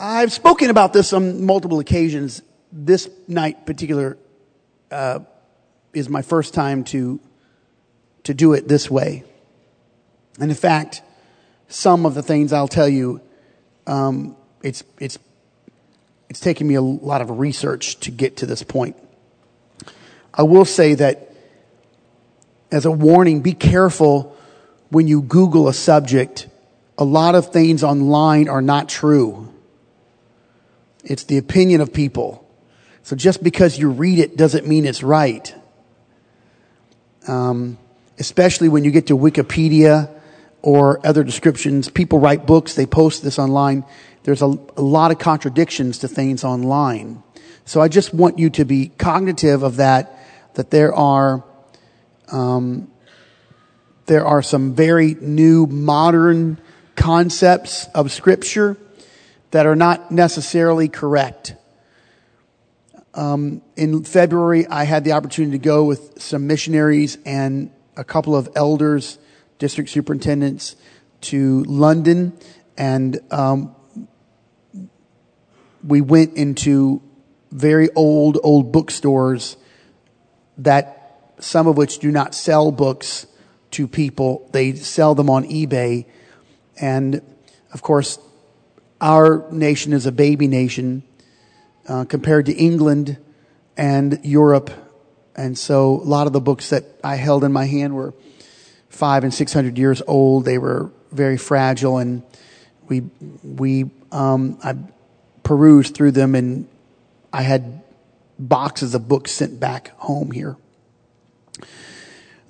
[0.00, 2.40] I've spoken about this on multiple occasions.
[2.70, 4.16] This night, particular,
[4.92, 5.20] uh,
[5.92, 7.18] is my first time to
[8.22, 9.24] to do it this way.
[10.38, 11.02] And in fact,
[11.66, 13.20] some of the things I'll tell you,
[13.88, 15.18] um, it's it's
[16.28, 18.96] it's taken me a lot of research to get to this point.
[20.32, 21.34] I will say that
[22.70, 24.36] as a warning, be careful
[24.90, 26.46] when you Google a subject.
[26.98, 29.48] A lot of things online are not true.
[31.08, 32.46] It's the opinion of people.
[33.02, 35.54] So just because you read it doesn't mean it's right.
[37.26, 37.78] Um,
[38.18, 40.10] especially when you get to Wikipedia
[40.60, 41.88] or other descriptions.
[41.88, 43.84] People write books, they post this online.
[44.24, 47.22] There's a, a lot of contradictions to things online.
[47.64, 50.18] So I just want you to be cognitive of that,
[50.54, 51.42] that there are,
[52.30, 52.90] um,
[54.06, 56.60] there are some very new modern
[56.96, 58.76] concepts of scripture
[59.50, 61.54] that are not necessarily correct.
[63.14, 68.36] Um, in February, I had the opportunity to go with some missionaries and a couple
[68.36, 69.18] of elders,
[69.58, 70.76] district superintendents,
[71.20, 72.32] to London,
[72.76, 73.74] and um,
[75.84, 77.02] we went into
[77.50, 79.56] very old, old bookstores
[80.58, 83.26] that some of which do not sell books
[83.72, 84.48] to people.
[84.52, 86.06] They sell them on eBay.
[86.80, 87.22] And
[87.72, 88.18] of course,
[89.00, 91.02] our nation is a baby nation
[91.86, 93.16] uh, compared to England
[93.76, 94.70] and Europe.
[95.36, 98.12] And so a lot of the books that I held in my hand were
[98.88, 100.44] five and six hundred years old.
[100.44, 102.22] They were very fragile, and
[102.88, 103.02] we
[103.44, 104.74] we um, I
[105.44, 106.66] perused through them, and
[107.32, 107.82] I had
[108.38, 110.56] boxes of books sent back home here.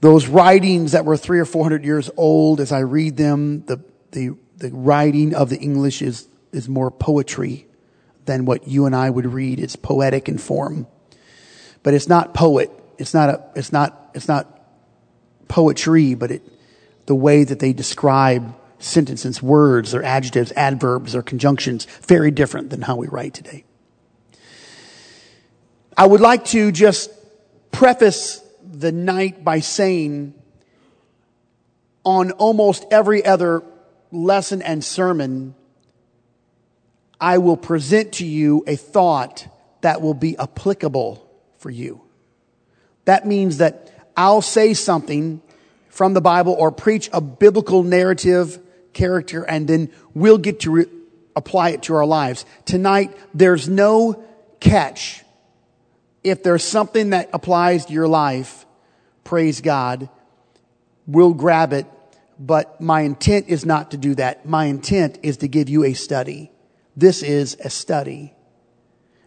[0.00, 3.80] Those writings that were three or four hundred years old, as I read them, the
[4.12, 7.66] the the writing of the English is is more poetry
[8.24, 9.58] than what you and I would read.
[9.58, 10.86] It's poetic in form.
[11.82, 12.70] But it's not poet.
[12.98, 14.60] It's not a, it's not, it's not
[15.48, 16.42] poetry, but it,
[17.06, 22.82] the way that they describe sentences, words, or adjectives, adverbs, or conjunctions, very different than
[22.82, 23.64] how we write today.
[25.96, 27.10] I would like to just
[27.72, 30.34] preface the night by saying
[32.04, 33.62] on almost every other
[34.12, 35.54] lesson and sermon,
[37.20, 39.46] I will present to you a thought
[39.80, 42.02] that will be applicable for you.
[43.04, 45.42] That means that I'll say something
[45.88, 48.60] from the Bible or preach a biblical narrative
[48.92, 50.86] character and then we'll get to re-
[51.34, 52.44] apply it to our lives.
[52.64, 54.24] Tonight, there's no
[54.60, 55.24] catch.
[56.22, 58.66] If there's something that applies to your life,
[59.24, 60.08] praise God,
[61.06, 61.86] we'll grab it.
[62.40, 64.46] But my intent is not to do that.
[64.46, 66.52] My intent is to give you a study.
[66.98, 68.34] This is a study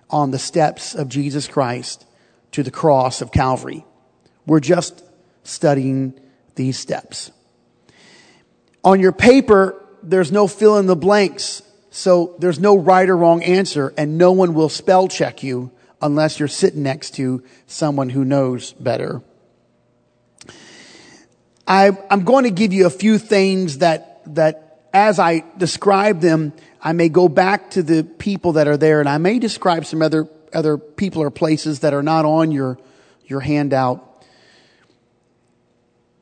[0.10, 2.06] on the steps of Jesus Christ
[2.52, 3.86] to the cross of Calvary.
[4.46, 5.02] We're just
[5.44, 6.20] studying
[6.56, 7.32] these steps.
[8.84, 11.64] On your paper, there's no fill in the blanks.
[11.92, 15.72] So there's no right or wrong answer and no one will spell check you
[16.02, 19.22] unless you're sitting next to someone who knows better.
[21.66, 26.54] I, am going to give you a few things that, that as I describe them,
[26.82, 30.02] I may go back to the people that are there and I may describe some
[30.02, 32.78] other, other people or places that are not on your,
[33.26, 34.08] your handout.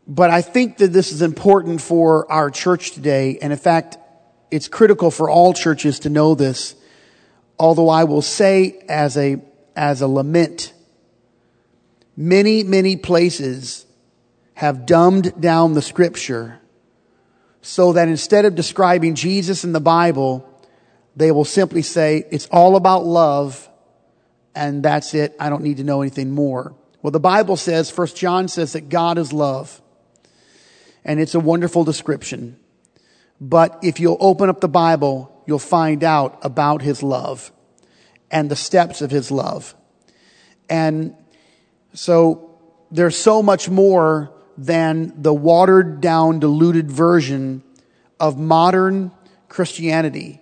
[0.07, 3.37] But I think that this is important for our church today.
[3.41, 3.97] And in fact,
[4.51, 6.75] it's critical for all churches to know this.
[7.59, 9.41] Although I will say as a,
[9.75, 10.73] as a lament,
[12.17, 13.85] many, many places
[14.55, 16.58] have dumbed down the scripture
[17.61, 20.47] so that instead of describing Jesus in the Bible,
[21.15, 23.69] they will simply say, it's all about love
[24.55, 25.35] and that's it.
[25.39, 26.75] I don't need to know anything more.
[27.01, 29.81] Well, the Bible says, First John says that God is love.
[31.05, 32.57] And it's a wonderful description.
[33.39, 37.51] But if you'll open up the Bible, you'll find out about his love
[38.29, 39.75] and the steps of his love.
[40.69, 41.15] And
[41.93, 42.59] so
[42.91, 44.31] there's so much more
[44.65, 47.63] than the watered down, diluted version
[48.19, 49.11] of modern
[49.47, 50.41] Christianity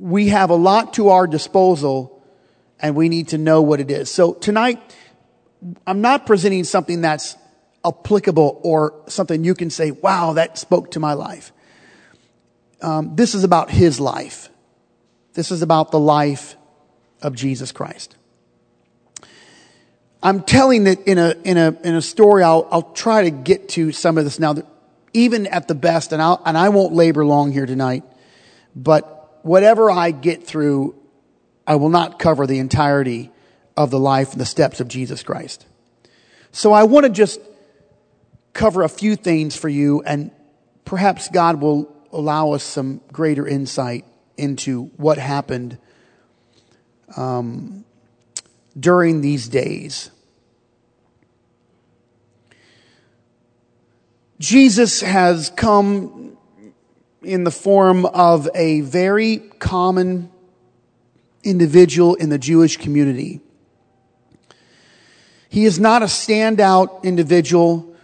[0.00, 2.24] we have a lot to our disposal
[2.80, 4.10] and we need to know what it is.
[4.10, 4.80] So tonight,
[5.86, 7.36] I'm not presenting something that's
[7.84, 11.52] applicable or something you can say, wow, that spoke to my life.
[12.80, 14.48] Um, this is about his life.
[15.34, 16.56] This is about the life
[17.20, 18.16] of Jesus Christ.
[20.22, 22.42] I'm telling it in a, in a, in a story.
[22.42, 24.54] I'll, I'll try to get to some of this now,
[25.14, 28.04] even at the best, and I'll, and I won't labor long here tonight,
[28.76, 30.94] but whatever I get through,
[31.66, 33.30] I will not cover the entirety
[33.76, 35.66] of the life and the steps of Jesus Christ.
[36.52, 37.40] So I want to just
[38.52, 40.32] cover a few things for you, and
[40.84, 44.04] perhaps God will allow us some greater insight
[44.36, 45.78] into what happened
[47.16, 47.84] um,
[48.78, 50.10] during these days.
[54.38, 56.36] Jesus has come
[57.22, 60.30] in the form of a very common
[61.42, 63.40] individual in the Jewish community.
[65.50, 67.94] He is not a standout individual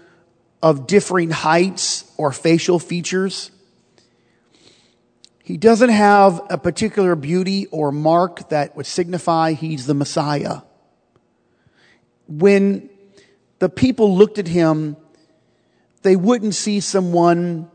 [0.62, 3.50] of differing heights or facial features.
[5.46, 10.62] He doesn't have a particular beauty or mark that would signify he's the Messiah.
[12.26, 12.90] When
[13.60, 14.96] the people looked at him,
[16.02, 17.70] they wouldn't see someone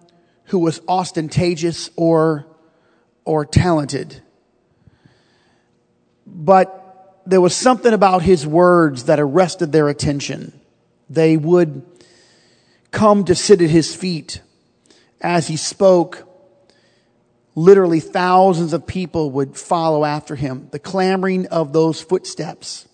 [0.48, 2.46] who was ostentatious or,
[3.24, 4.22] or talented.
[6.28, 10.60] But there was something about his words that arrested their attention.
[11.10, 11.84] They would
[12.92, 14.42] come to sit at his feet
[15.22, 16.28] as he spoke
[17.56, 20.68] literally thousands of people would follow after him.
[20.72, 22.88] The clamoring of those footsteps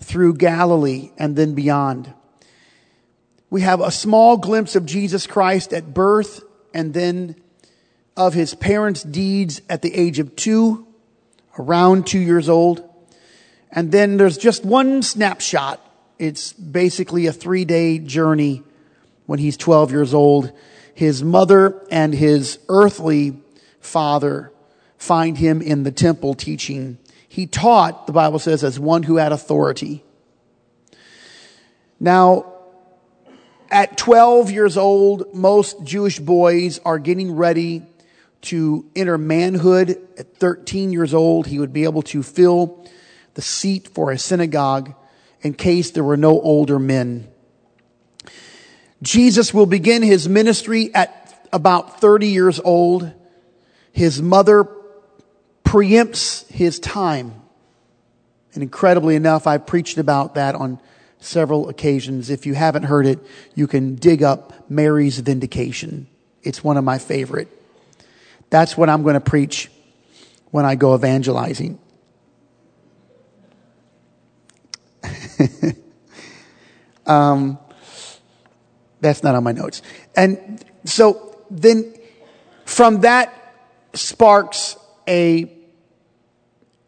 [0.00, 2.12] through Galilee and then beyond.
[3.50, 6.42] We have a small glimpse of Jesus Christ at birth
[6.72, 7.36] and then
[8.16, 10.86] of his parents' deeds at the age of two,
[11.58, 12.86] around two years old.
[13.72, 15.80] And then there's just one snapshot.
[16.18, 18.62] It's basically a three day journey
[19.26, 20.52] when he's 12 years old.
[20.94, 23.40] His mother and his earthly
[23.80, 24.52] father
[24.96, 26.98] find him in the temple teaching.
[27.28, 30.04] He taught, the Bible says, as one who had authority.
[31.98, 32.52] Now,
[33.70, 37.82] at 12 years old, most Jewish boys are getting ready
[38.42, 39.96] to enter manhood.
[40.18, 42.86] At 13 years old, he would be able to fill
[43.34, 44.94] the seat for a synagogue
[45.42, 47.28] in case there were no older men.
[49.02, 53.12] Jesus will begin his ministry at about 30 years old.
[54.00, 54.66] His mother
[55.62, 57.34] preempts his time.
[58.54, 60.80] And incredibly enough, I've preached about that on
[61.18, 62.30] several occasions.
[62.30, 63.18] If you haven't heard it,
[63.54, 66.06] you can dig up Mary's Vindication.
[66.42, 67.48] It's one of my favorite.
[68.48, 69.70] That's what I'm going to preach
[70.50, 71.78] when I go evangelizing.
[77.06, 77.58] um,
[79.02, 79.82] that's not on my notes.
[80.16, 81.92] And so then
[82.64, 83.36] from that
[83.94, 84.76] sparks
[85.08, 85.50] a,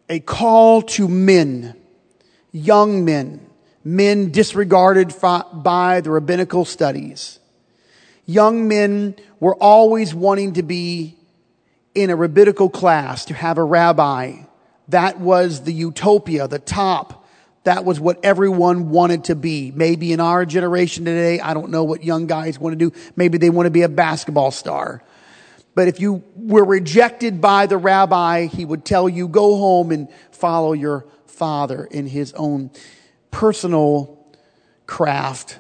[0.09, 1.77] a call to men,
[2.53, 3.47] young men,
[3.85, 7.39] men disregarded by the rabbinical studies.
[8.27, 11.17] Young men were always wanting to be
[11.95, 14.37] in a rabbinical class, to have a rabbi.
[14.89, 17.27] That was the utopia, the top.
[17.65, 19.73] That was what everyone wanted to be.
[19.75, 22.97] Maybe in our generation today, I don't know what young guys want to do.
[23.15, 25.03] Maybe they want to be a basketball star.
[25.75, 30.09] But if you were rejected by the rabbi, he would tell you, go home and
[30.31, 32.71] follow your father in his own
[33.31, 34.19] personal
[34.87, 35.59] craft.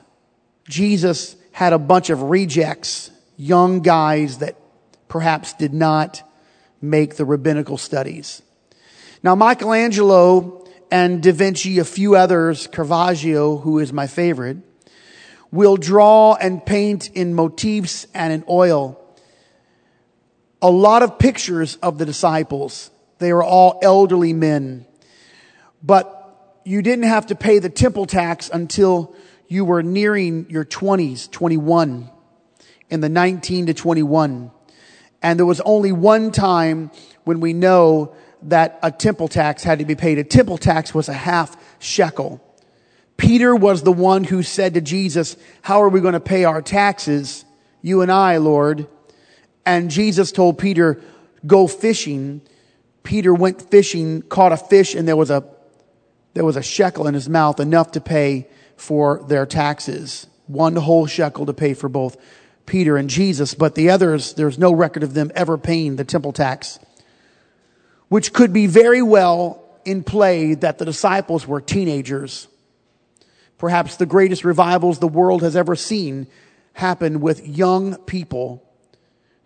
[0.69, 4.57] Jesus had a bunch of rejects, young guys that
[5.09, 6.23] perhaps did not
[6.81, 8.43] make the rabbinical studies.
[9.23, 14.59] Now, Michelangelo and Da Vinci, a few others, Caravaggio, who is my favorite,
[15.51, 19.02] will draw and paint in motifs and in oil
[20.63, 22.91] a lot of pictures of the disciples.
[23.19, 24.87] They were all elderly men.
[25.83, 26.19] But
[26.65, 29.15] you didn't have to pay the temple tax until
[29.49, 32.09] you were nearing your 20s, 21,
[32.89, 34.53] in the 19 to 21.
[35.21, 36.91] And there was only one time
[37.25, 40.19] when we know that a temple tax had to be paid.
[40.19, 42.41] A temple tax was a half shekel.
[43.17, 46.63] Peter was the one who said to Jesus, how are we going to pay our
[46.63, 47.45] taxes?
[47.83, 48.89] You and I, Lord.
[49.65, 51.01] And Jesus told Peter,
[51.47, 52.43] go fishing.
[53.03, 55.45] Peter went fishing, caught a fish, and there was a,
[56.35, 60.27] there was a shekel in his mouth, enough to pay for their taxes.
[60.47, 62.17] One whole shekel to pay for both
[62.67, 66.33] Peter and Jesus, but the others, there's no record of them ever paying the temple
[66.33, 66.79] tax,
[68.09, 72.49] which could be very well in play that the disciples were teenagers.
[73.59, 76.27] Perhaps the greatest revivals the world has ever seen
[76.75, 78.63] happened with young people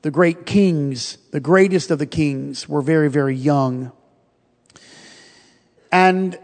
[0.02, 3.92] the great kings, the greatest of the kings, were very, very young.
[5.90, 6.38] And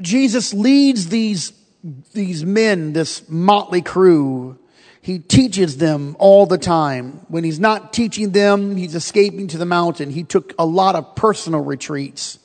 [0.00, 1.52] Jesus leads these,
[2.12, 4.58] these men, this motley crew.
[5.02, 7.26] he teaches them all the time.
[7.28, 10.10] When he's not teaching them, he's escaping to the mountain.
[10.10, 12.38] He took a lot of personal retreats.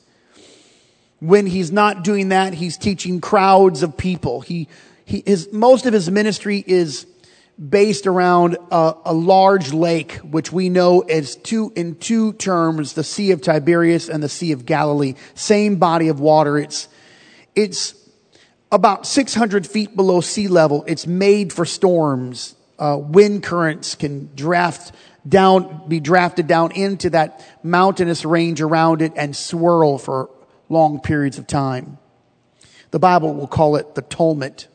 [1.20, 4.40] When he's not doing that, he's teaching crowds of people.
[4.40, 4.66] He,
[5.04, 7.06] he, his, most of his ministry is
[7.58, 13.02] based around a, a, large lake, which we know as two, in two terms, the
[13.02, 15.14] Sea of Tiberias and the Sea of Galilee.
[15.34, 16.56] Same body of water.
[16.56, 16.86] It's,
[17.56, 17.94] it's
[18.70, 20.84] about 600 feet below sea level.
[20.86, 22.54] It's made for storms.
[22.78, 24.92] Uh, wind currents can draft
[25.28, 30.30] down, be drafted down into that mountainous range around it and swirl for
[30.68, 31.98] long periods of time.
[32.92, 34.68] The Bible will call it the tumult.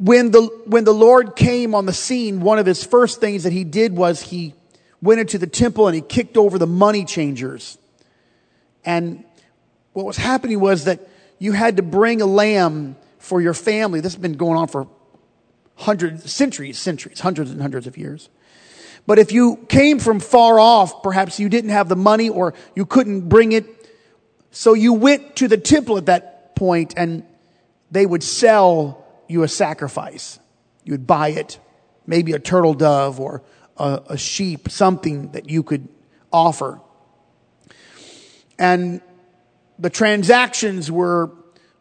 [0.00, 3.52] When the, when the Lord came on the scene, one of his first things that
[3.52, 4.54] he did was he
[5.02, 7.76] went into the temple and he kicked over the money changers.
[8.82, 9.24] And
[9.92, 11.06] what was happening was that
[11.38, 14.00] you had to bring a lamb for your family.
[14.00, 14.88] This has been going on for
[15.76, 18.30] hundreds, centuries, centuries, hundreds and hundreds of years.
[19.06, 22.86] But if you came from far off, perhaps you didn't have the money or you
[22.86, 23.66] couldn't bring it.
[24.50, 27.24] So you went to the temple at that point and
[27.90, 28.99] they would sell
[29.30, 30.38] you a sacrifice.
[30.84, 31.58] You would buy it,
[32.06, 33.42] maybe a turtle dove or
[33.76, 35.88] a, a sheep, something that you could
[36.32, 36.80] offer.
[38.58, 39.00] And
[39.78, 41.30] the transactions were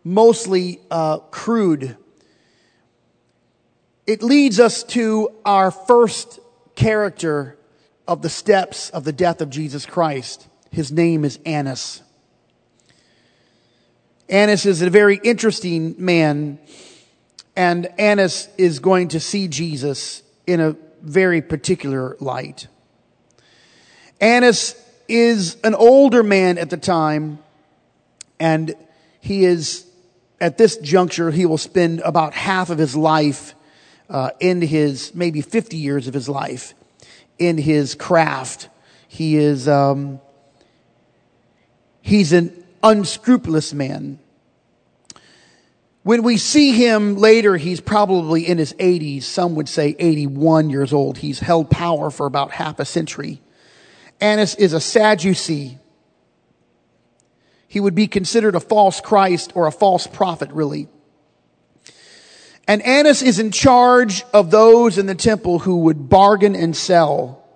[0.04, 1.98] mostly uh, crude.
[4.08, 6.40] It leads us to our first
[6.76, 7.58] character
[8.08, 10.48] of the steps of the death of Jesus Christ.
[10.72, 12.02] His name is Annas.
[14.30, 16.60] Annas is a very interesting man,
[17.56, 22.68] and Annas is going to see Jesus in a very particular light.
[24.22, 24.76] Annas
[25.08, 27.40] is an older man at the time,
[28.40, 28.76] and
[29.22, 29.86] he is,
[30.40, 33.56] at this juncture, he will spend about half of his life
[34.10, 36.74] uh, in his maybe 50 years of his life
[37.38, 38.70] in his craft.
[39.08, 40.20] He is um,
[42.02, 44.20] he's an unscrupulous man.
[46.10, 49.22] When we see him later, he's probably in his 80s.
[49.22, 51.20] Some would say 81 years old.
[51.20, 53.44] He's held power for about half a century.
[54.20, 55.78] Annas is a Sadducee.
[57.68, 60.88] He would be considered a false Christ or a false prophet, really.
[62.68, 67.48] And Annas is in charge of those in the temple who would bargain and sell.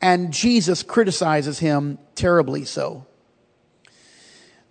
[0.00, 3.04] And Jesus criticizes him terribly so.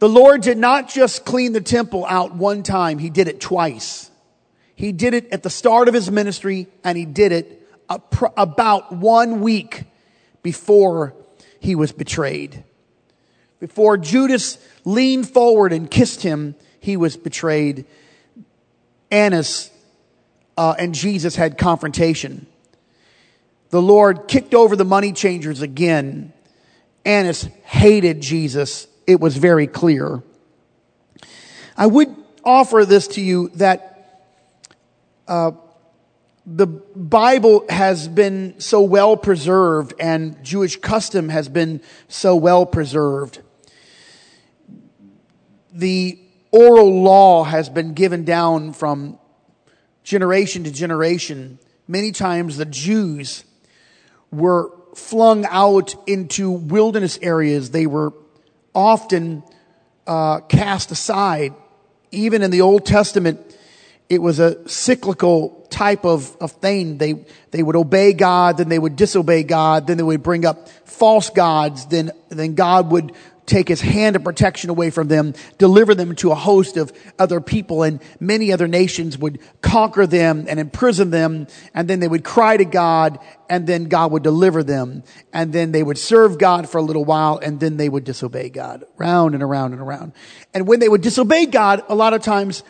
[0.04, 4.12] The Lord did not just clean the temple out one time, He did it twice.
[4.76, 7.66] He did it at the start of His ministry and He did it
[8.36, 9.86] about one week
[10.42, 11.16] before
[11.62, 12.66] He was betrayed.
[13.62, 17.86] Before Judas leaned forward and kissed Him, He was betrayed
[19.10, 19.72] Annas
[20.58, 22.46] uh, and Jesus had confrontation.
[23.70, 26.34] The Lord kicked over the money changers again.
[27.06, 28.88] Annas hated Jesus.
[29.06, 30.24] It was very clear.
[31.76, 34.26] I would offer this to you that
[35.28, 35.52] uh,
[36.46, 43.42] the Bible has been so well preserved and Jewish custom has been so well preserved.
[45.72, 46.20] The
[46.52, 49.18] oral law has been given down from
[50.04, 51.60] generation to generation.
[51.88, 53.44] Many times the Jews
[54.32, 57.72] were flung out into wilderness areas.
[57.72, 58.14] They were
[58.74, 59.44] often
[60.08, 61.54] uh, cast aside.
[62.12, 63.40] Even in the Old Testament,
[64.10, 66.98] it was a cyclical type of, of thing.
[66.98, 70.70] They, they would obey God, then they would disobey God, then they would bring up
[70.86, 73.14] false gods, then, then God would
[73.46, 77.42] take his hand of protection away from them, deliver them to a host of other
[77.42, 82.24] people, and many other nations would conquer them and imprison them, and then they would
[82.24, 83.20] cry to God,
[83.50, 87.06] and then God would deliver them, and then they would serve God for a little
[87.06, 90.14] while, and then they would disobey God, round and around and around.
[90.54, 92.64] And when they would disobey God, a lot of times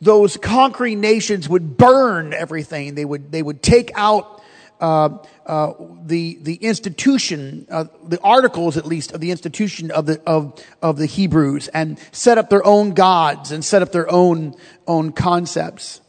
[0.00, 2.94] those conquering nations would burn everything.
[2.94, 4.37] They would, they would take out
[4.80, 5.72] uh, uh,
[6.04, 10.98] the the institution, uh, the articles at least of the institution of the of of
[10.98, 14.54] the Hebrews, and set up their own gods and set up their own
[14.86, 16.00] own concepts.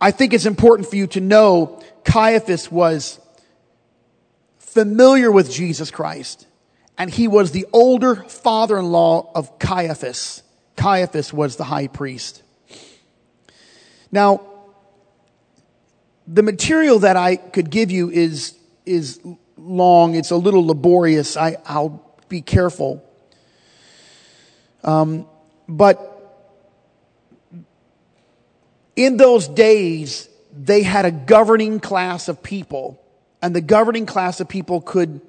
[0.00, 3.18] I think it's important for you to know Caiaphas was
[4.58, 6.46] familiar with Jesus Christ,
[6.98, 10.42] and he was the older father-in-law of Caiaphas.
[10.76, 12.42] Caiaphas was the high priest.
[14.12, 14.42] Now,
[16.26, 19.20] the material that I could give you is, is
[19.56, 20.14] long.
[20.14, 21.36] It's a little laborious.
[21.36, 23.04] I, I'll be careful.
[24.82, 25.26] Um,
[25.68, 26.12] but
[28.94, 33.02] in those days, they had a governing class of people,
[33.42, 35.20] and the governing class of people could,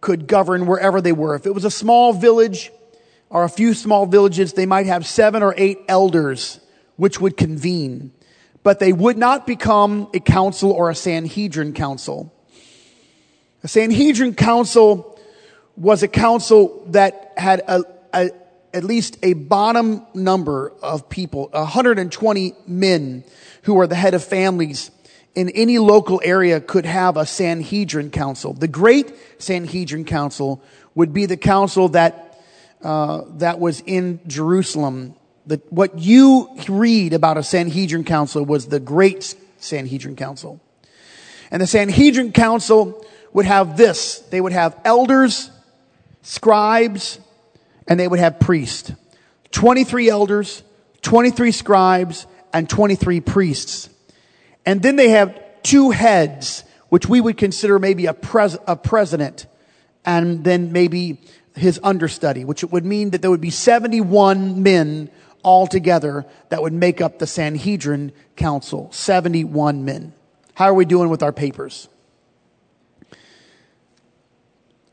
[0.00, 1.34] could govern wherever they were.
[1.34, 2.70] If it was a small village
[3.30, 6.60] or a few small villages, they might have seven or eight elders
[6.96, 8.12] which would convene,
[8.64, 12.34] but they would not become a council or a Sanhedrin council.
[13.62, 15.20] A Sanhedrin council
[15.76, 18.30] was a council that had a, a
[18.72, 23.22] at least a bottom number of people, 120 men
[23.62, 24.90] who were the head of families
[25.34, 28.52] in any local area could have a Sanhedrin council.
[28.52, 30.62] The great Sanhedrin council
[30.94, 32.42] would be the council that,
[32.82, 35.14] uh, that was in Jerusalem.
[35.46, 40.60] The, what you read about a Sanhedrin council was the great Sanhedrin council.
[41.50, 44.20] And the Sanhedrin council would have this.
[44.30, 45.50] They would have elders,
[46.22, 47.18] scribes,
[47.86, 48.92] and they would have priests.
[49.50, 50.62] 23 elders,
[51.02, 53.90] 23 scribes, and 23 priests.
[54.64, 59.46] And then they have two heads, which we would consider maybe a, pres- a president,
[60.04, 61.20] and then maybe
[61.56, 65.10] his understudy, which would mean that there would be 71 men
[65.44, 68.90] altogether that would make up the Sanhedrin Council.
[68.92, 70.12] 71 men.
[70.54, 71.88] How are we doing with our papers?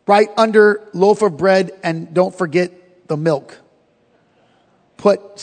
[0.08, 3.58] Right under loaf of bread, and don't forget the milk.
[4.98, 5.39] Put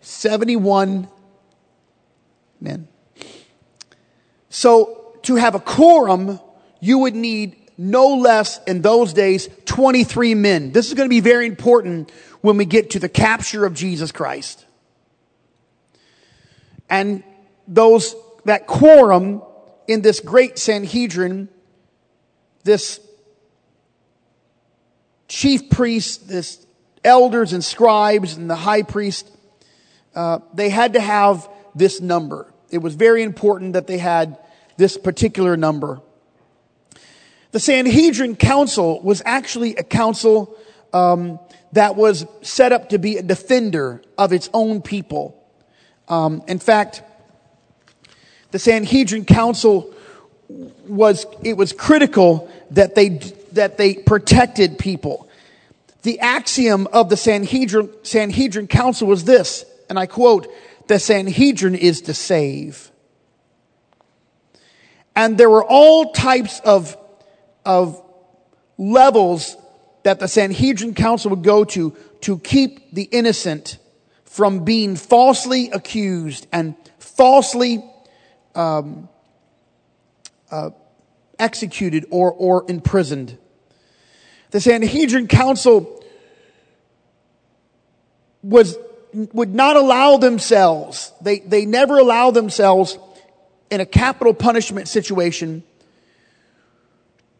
[0.00, 1.08] 71
[2.60, 2.88] men.
[4.48, 6.40] So to have a quorum,
[6.80, 10.72] you would need no less in those days 23 men.
[10.72, 12.12] This is going to be very important
[12.44, 14.66] when we get to the capture of Jesus Christ.
[16.90, 17.24] And
[17.66, 19.40] those, that quorum
[19.88, 21.48] in this great Sanhedrin,
[22.62, 23.00] this
[25.26, 26.66] chief priest, this
[27.02, 29.26] elders and scribes and the high priest,
[30.14, 32.52] uh, they had to have this number.
[32.70, 34.36] It was very important that they had
[34.76, 36.02] this particular number.
[37.52, 40.58] The Sanhedrin Council was actually a council
[40.92, 41.40] um,
[41.74, 45.40] that was set up to be a defender of its own people.
[46.08, 47.02] Um, in fact,
[48.50, 49.92] the Sanhedrin Council
[50.48, 53.08] was it was critical that they
[53.52, 55.28] that they protected people.
[56.02, 60.46] The axiom of the Sanhedrin, Sanhedrin Council was this, and I quote,
[60.86, 62.90] the Sanhedrin is to save.
[65.16, 66.96] And there were all types of,
[67.64, 68.02] of
[68.76, 69.56] levels
[70.04, 71.90] that the Sanhedrin Council would go to
[72.20, 73.78] to keep the innocent
[74.24, 77.84] from being falsely accused and falsely
[78.54, 79.08] um,
[80.50, 80.70] uh,
[81.38, 83.36] executed or, or imprisoned.
[84.50, 86.04] The Sanhedrin Council
[88.42, 88.76] was,
[89.12, 92.98] would not allow themselves, they, they never allow themselves
[93.70, 95.64] in a capital punishment situation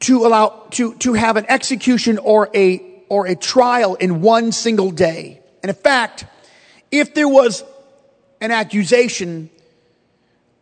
[0.00, 4.90] to allow, to, to have an execution or a, or a trial in one single
[4.90, 5.40] day.
[5.62, 6.26] And in fact,
[6.90, 7.64] if there was
[8.40, 9.50] an accusation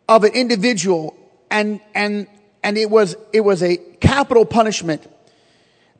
[0.07, 1.15] of an individual
[1.49, 2.27] and, and,
[2.63, 5.05] and it was, it was a capital punishment,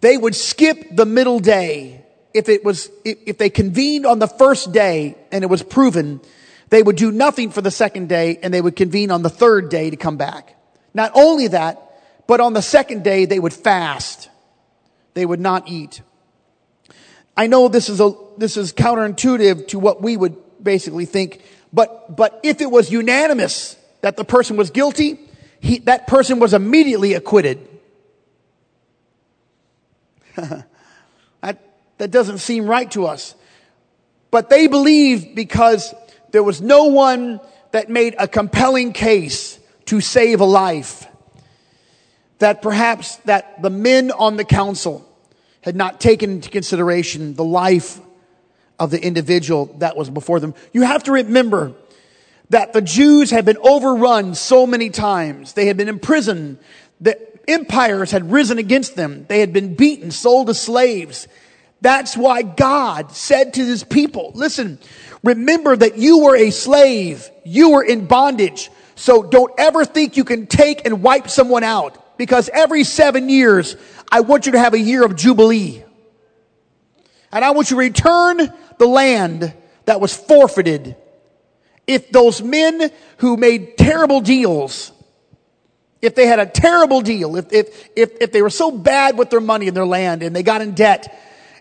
[0.02, 2.04] they would skip the middle day.
[2.34, 6.20] If it was, if they convened on the first day and it was proven,
[6.70, 9.70] they would do nothing for the second day and they would convene on the third
[9.70, 10.58] day to come back.
[10.94, 11.93] Not only that,
[12.28, 14.30] but on the second day they would fast.
[15.14, 16.02] They would not eat.
[17.36, 22.16] I know this is a, this is counterintuitive to what we would basically think, but,
[22.16, 25.20] but if it was unanimous that the person was guilty,
[25.60, 27.68] he, that person was immediately acquitted.
[30.36, 30.66] that,
[31.98, 33.34] that doesn't seem right to us.
[34.30, 35.94] But they believed because
[36.32, 37.40] there was no one
[37.72, 41.08] that made a compelling case to save a life.
[42.44, 45.10] That perhaps that the men on the council
[45.62, 48.02] had not taken into consideration the life
[48.78, 50.54] of the individual that was before them.
[50.74, 51.72] You have to remember
[52.50, 55.54] that the Jews had been overrun so many times.
[55.54, 56.58] They had been imprisoned.
[57.00, 59.26] The empires had risen against them.
[59.30, 61.30] They had been beaten, sold as slaves.
[61.80, 64.80] That's why God said to his people, listen,
[65.24, 67.32] remember that you were a slave.
[67.46, 68.70] You were in bondage.
[68.96, 73.76] So don't ever think you can take and wipe someone out because every seven years,
[74.12, 75.84] I want you to have a year of jubilee.
[77.32, 79.54] And I want you to return the land
[79.86, 80.96] that was forfeited.
[81.88, 84.92] If those men who made terrible deals
[86.04, 89.30] if they had a terrible deal, if, if, if, if they were so bad with
[89.30, 91.18] their money and their land and they got in debt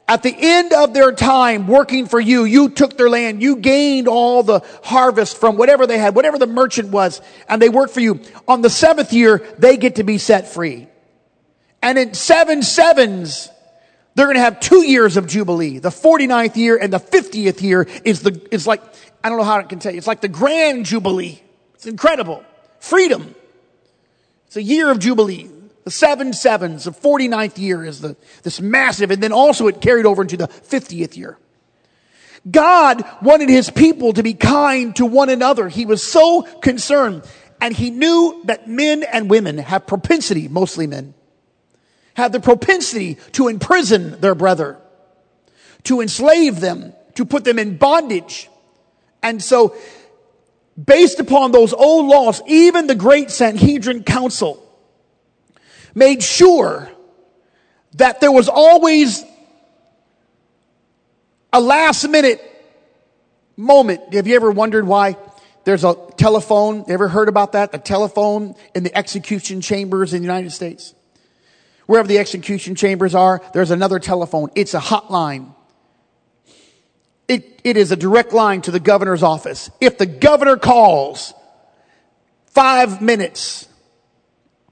[0.09, 4.09] At the end of their time working for you, you took their land, you gained
[4.09, 8.01] all the harvest from whatever they had, whatever the merchant was, and they worked for
[8.01, 8.21] you.
[8.49, 10.89] On the seventh year, they get to be set free.
[11.81, 13.49] And in seven sevens,
[14.15, 15.79] they're going to have two years of Jubilee.
[15.79, 18.83] The 49th year and the 50th year is the, is like,
[19.25, 19.99] I don't know how I can tell you.
[19.99, 21.41] It's like the grand Jubilee.
[21.75, 22.45] It's incredible.
[22.81, 23.35] Freedom.
[24.47, 25.49] It's a year of Jubilee.
[25.85, 30.07] The seven sevens, the 49th year is the, this massive, and then also it carried
[30.07, 31.39] over into the 50th year.
[32.49, 35.69] God wanted his people to be kind to one another.
[35.69, 37.25] He was so concerned.
[37.61, 41.15] And he knew that men and women have propensity, mostly men,
[42.15, 44.79] have the propensity to imprison their brother,
[45.85, 48.51] to enslave them, to put them in bondage.
[49.23, 49.77] And so,
[50.83, 54.61] based upon those old laws, even the great Sanhedrin Council
[55.95, 56.91] made sure
[57.95, 59.25] that there was always
[61.53, 62.41] a last minute
[63.57, 64.15] moment.
[64.15, 65.17] Have you ever wondered why
[65.65, 66.85] there's a telephone?
[66.89, 67.71] Ever heard about that?
[67.75, 70.95] A telephone in the execution chambers in the United States?
[71.87, 74.51] Wherever the execution chambers are, there's another telephone.
[74.55, 75.55] It's a hotline.
[77.29, 79.71] It, it is a direct line to the governor's office.
[79.81, 81.35] If the governor calls
[82.47, 83.69] five minutes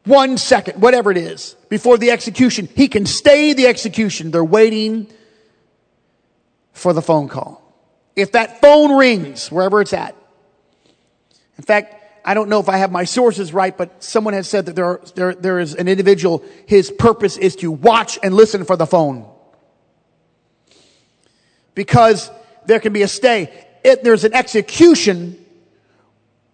[0.05, 2.69] one second, whatever it is, before the execution.
[2.75, 4.31] He can stay the execution.
[4.31, 5.09] They're waiting
[6.73, 7.63] for the phone call.
[8.17, 10.17] If that phone rings, wherever it's at.
[11.59, 14.67] In fact, I don't know if I have my sources right, but someone has said
[14.67, 18.65] that there, are, there, there is an individual, his purpose is to watch and listen
[18.65, 19.29] for the phone.
[21.75, 22.31] Because
[22.67, 23.67] there can be a stay.
[23.85, 25.45] If there's an execution,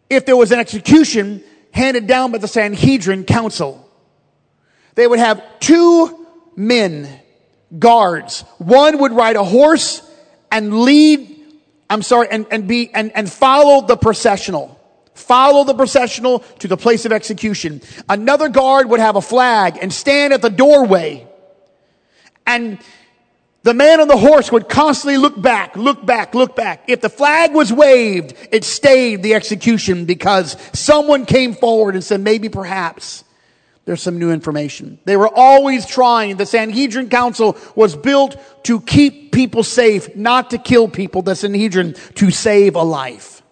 [0.09, 1.43] if there was an execution,
[1.77, 3.89] handed down by the Sanhedrin council.
[4.95, 7.21] They would have two men,
[7.79, 8.41] guards.
[8.59, 10.03] One would ride a horse
[10.51, 11.45] and lead,
[11.91, 14.73] I'm sorry, and, and be, and, and follow the processional.
[15.15, 17.83] Follow the processional to the place of execution.
[18.09, 21.27] Another guard would have a flag and stand at the doorway
[22.47, 22.79] and
[23.67, 26.85] the man on the horse would constantly look back, look back, look back.
[26.87, 32.21] If the flag was waved, it stayed the execution because someone came forward and said,
[32.21, 33.25] maybe perhaps
[33.85, 35.01] there's some new information.
[35.05, 36.37] They were always trying.
[36.37, 41.23] The Sanhedrin Council was built to keep people safe, not to kill people.
[41.23, 43.43] The Sanhedrin to save a life.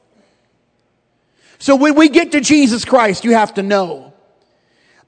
[1.59, 4.14] So when we get to Jesus Christ, you have to know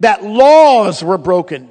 [0.01, 1.71] that laws were broken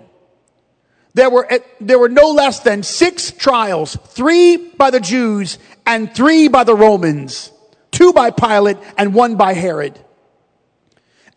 [1.16, 6.14] there were, eh, there were no less than six trials, three by the Jews and
[6.14, 7.52] three by the Romans,
[7.90, 9.98] two by Pilate and one by Herod.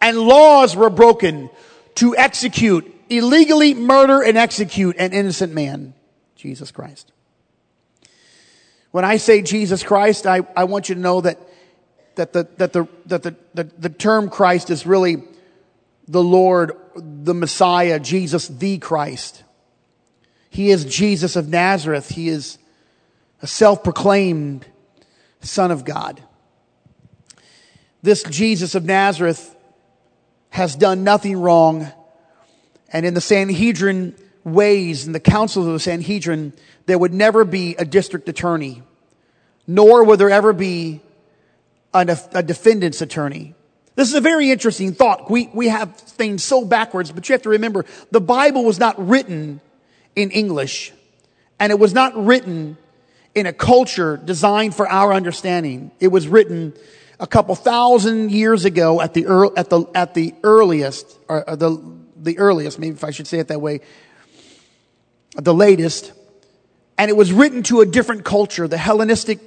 [0.00, 1.48] And laws were broken
[1.94, 5.94] to execute, illegally murder and execute an innocent man,
[6.34, 7.12] Jesus Christ.
[8.90, 11.38] When I say Jesus Christ, I, I want you to know that,
[12.16, 15.22] that, the, that, the, that the, the, the term Christ is really
[16.08, 19.44] the Lord, the Messiah, Jesus the Christ.
[20.50, 22.08] He is Jesus of Nazareth.
[22.08, 22.58] He is
[23.42, 24.66] a self proclaimed
[25.40, 26.22] Son of God.
[28.02, 29.54] This Jesus of Nazareth
[30.50, 31.90] has done nothing wrong.
[32.92, 36.52] And in the Sanhedrin ways, in the councils of the Sanhedrin,
[36.86, 38.82] there would never be a district attorney,
[39.66, 41.00] nor would there ever be
[41.92, 43.54] a, a defendant's attorney.
[43.94, 45.30] This is a very interesting thought.
[45.30, 49.08] We, we have things so backwards, but you have to remember the Bible was not
[49.08, 49.60] written
[50.18, 50.92] in English,
[51.60, 52.76] and it was not written
[53.34, 55.90] in a culture designed for our understanding.
[56.00, 56.74] It was written
[57.20, 61.78] a couple thousand years ago at the, at the, at the earliest, or the,
[62.16, 63.80] the earliest, maybe if I should say it that way,
[65.36, 66.12] the latest.
[66.96, 68.66] And it was written to a different culture.
[68.66, 69.38] The Hellenistic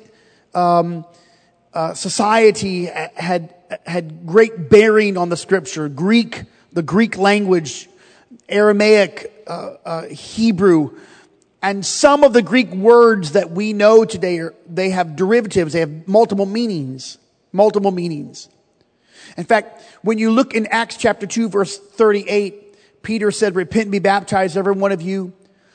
[0.54, 1.06] um,
[1.74, 3.54] uh, society had
[3.86, 5.88] had great bearing on the scripture.
[5.90, 7.88] Greek, the Greek language,
[8.52, 10.98] Aramaic, uh, uh, Hebrew,
[11.62, 15.74] and some of the Greek words that we know today are, they have derivatives.
[15.74, 17.18] They have multiple meanings,
[17.52, 18.50] multiple meanings.
[19.38, 23.92] In fact, when you look in Acts chapter 2 verse 38, Peter said, repent and
[23.92, 25.34] be baptized, every one of you,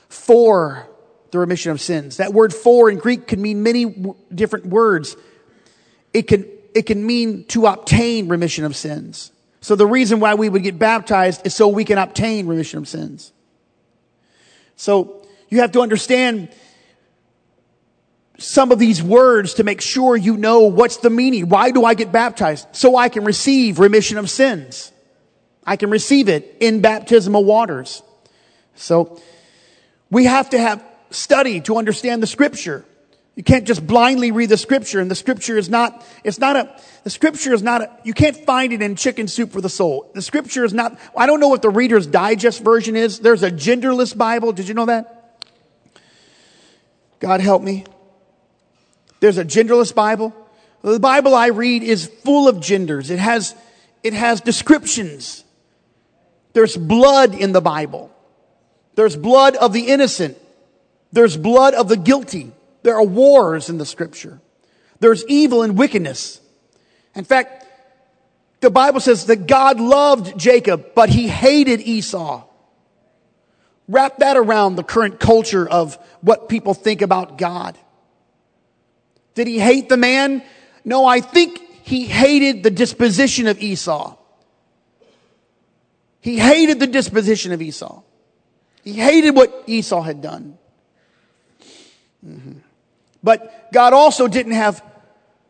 [0.08, 0.88] for
[1.30, 2.18] the remission of sins.
[2.18, 5.16] That word for in Greek can mean many w- different words.
[6.12, 9.32] It can, it can mean to obtain remission of sins.
[9.66, 12.86] So the reason why we would get baptized is so we can obtain remission of
[12.86, 13.32] sins.
[14.76, 16.50] So you have to understand
[18.38, 21.48] some of these words to make sure you know what's the meaning.
[21.48, 22.68] Why do I get baptized?
[22.76, 24.92] So I can receive remission of sins.
[25.64, 28.04] I can receive it in baptismal waters.
[28.76, 29.20] So
[30.12, 32.84] we have to have study to understand the scripture.
[33.36, 36.80] You can't just blindly read the scripture and the scripture is not, it's not a,
[37.04, 40.10] the scripture is not a, you can't find it in chicken soup for the soul.
[40.14, 43.20] The scripture is not, I don't know what the Reader's Digest version is.
[43.20, 44.52] There's a genderless Bible.
[44.52, 45.44] Did you know that?
[47.20, 47.84] God help me.
[49.20, 50.34] There's a genderless Bible.
[50.80, 53.10] The Bible I read is full of genders.
[53.10, 53.54] It has,
[54.02, 55.44] it has descriptions.
[56.54, 58.10] There's blood in the Bible.
[58.94, 60.38] There's blood of the innocent.
[61.12, 62.52] There's blood of the guilty.
[62.86, 64.40] There are wars in the scripture.
[65.00, 66.40] There's evil and wickedness.
[67.16, 67.66] In fact,
[68.60, 72.44] the Bible says that God loved Jacob, but he hated Esau.
[73.88, 77.76] Wrap that around the current culture of what people think about God.
[79.34, 80.44] Did he hate the man?
[80.84, 84.16] No, I think he hated the disposition of Esau.
[86.20, 88.02] He hated the disposition of Esau.
[88.84, 90.56] He hated what Esau had done.
[92.24, 92.58] Mm-hmm.
[93.22, 94.82] But God also didn't have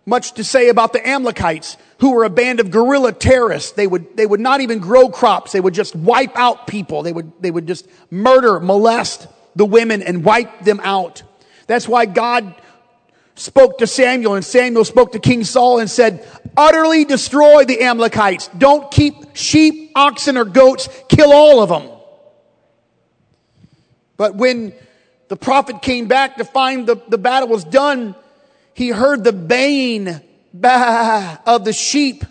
[0.06, 3.72] much to say about the Amalekites, who were a band of guerrilla terrorists.
[3.72, 5.52] They would, they would not even grow crops.
[5.52, 7.02] They would just wipe out people.
[7.02, 9.26] They would, they would just murder, molest
[9.56, 11.22] the women and wipe them out.
[11.66, 12.54] That's why God
[13.34, 16.26] spoke to Samuel and Samuel spoke to King Saul and said,
[16.56, 18.48] utterly destroy the Amalekites.
[18.56, 20.88] Don't keep sheep, oxen, or goats.
[21.08, 21.90] Kill all of them.
[24.16, 24.72] But when
[25.28, 28.14] the prophet came back to find the, the battle was done,
[28.74, 30.20] he heard the baying
[30.52, 32.24] bah, of the sheep.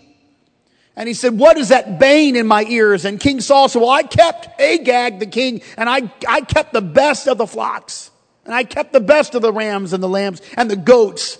[0.95, 3.03] And he said, what is that baying in my ears?
[3.03, 6.81] And King Saul said, well, I kept Agag, the king, and I, I kept the
[6.81, 8.11] best of the flocks.
[8.45, 11.37] And I kept the best of the rams and the lambs and the goats.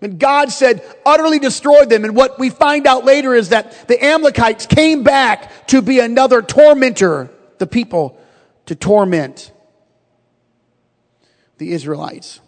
[0.00, 2.04] And God said, utterly destroyed them.
[2.04, 6.40] And what we find out later is that the Amalekites came back to be another
[6.40, 8.18] tormentor, the people
[8.66, 9.52] to torment
[11.58, 12.40] the Israelites.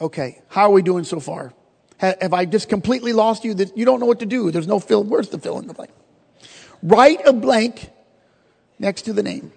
[0.00, 1.52] Okay, how are we doing so far?
[1.98, 3.54] Have I just completely lost you?
[3.54, 4.50] That you don't know what to do.
[4.50, 5.04] There's no fill.
[5.04, 5.92] Where's the fill in the blank?
[6.82, 7.90] Write a blank
[8.78, 9.52] next to the name.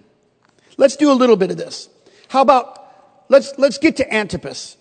[0.76, 1.88] Let's do a little bit of this.
[2.28, 2.78] How about
[3.28, 4.76] let's let's get to Antipas.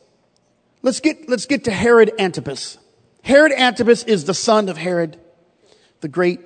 [0.82, 2.78] Let's get let's get to Herod Antipas.
[3.24, 5.20] Herod Antipas is the son of Herod
[6.02, 6.40] the Great.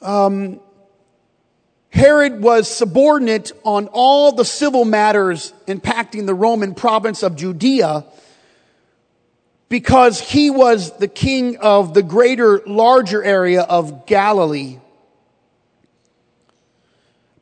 [0.00, 0.60] Um,
[1.90, 8.04] Herod was subordinate on all the civil matters impacting the Roman province of Judea
[9.68, 14.78] because he was the king of the greater, larger area of Galilee.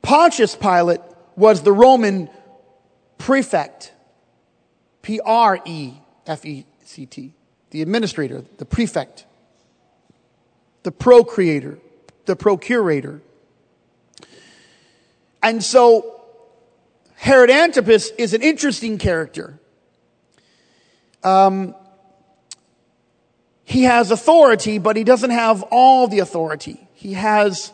[0.03, 1.01] Pontius Pilate
[1.35, 2.31] was the Roman
[3.19, 3.93] prefect.
[5.03, 5.95] P R E
[6.27, 7.33] F E C T.
[7.71, 9.25] The administrator, the prefect,
[10.83, 11.79] the procreator,
[12.25, 13.21] the procurator.
[15.47, 16.23] And so
[17.15, 19.61] Herod Antipas is an interesting character.
[21.23, 21.77] Um,
[23.63, 26.89] he has authority, but he doesn't have all the authority.
[26.95, 27.73] He has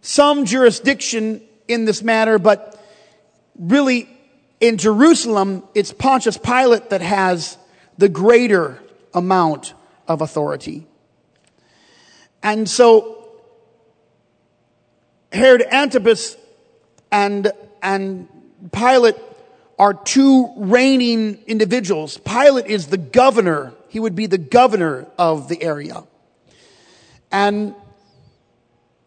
[0.00, 2.76] some jurisdiction in this matter, but
[3.56, 4.08] really
[4.58, 7.56] in Jerusalem, it's Pontius Pilate that has
[7.98, 8.82] the greater
[9.14, 9.74] amount
[10.08, 10.88] of authority.
[12.42, 13.23] And so
[15.34, 16.36] Herod Antipas
[17.10, 17.50] and,
[17.82, 18.28] and
[18.72, 19.16] Pilate
[19.78, 22.18] are two reigning individuals.
[22.18, 23.72] Pilate is the governor.
[23.88, 26.04] He would be the governor of the area.
[27.32, 27.74] And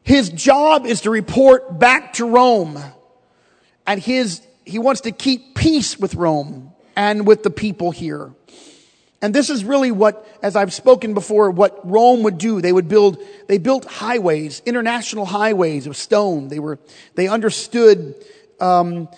[0.03, 2.77] his job is to report back to Rome.
[3.85, 8.33] And his, he wants to keep peace with Rome and with the people here.
[9.21, 12.61] And this is really what, as I've spoken before, what Rome would do.
[12.61, 16.49] They would build, they built highways, international highways of stone.
[16.49, 16.77] They were,
[17.15, 18.15] they understood,
[18.59, 19.09] um,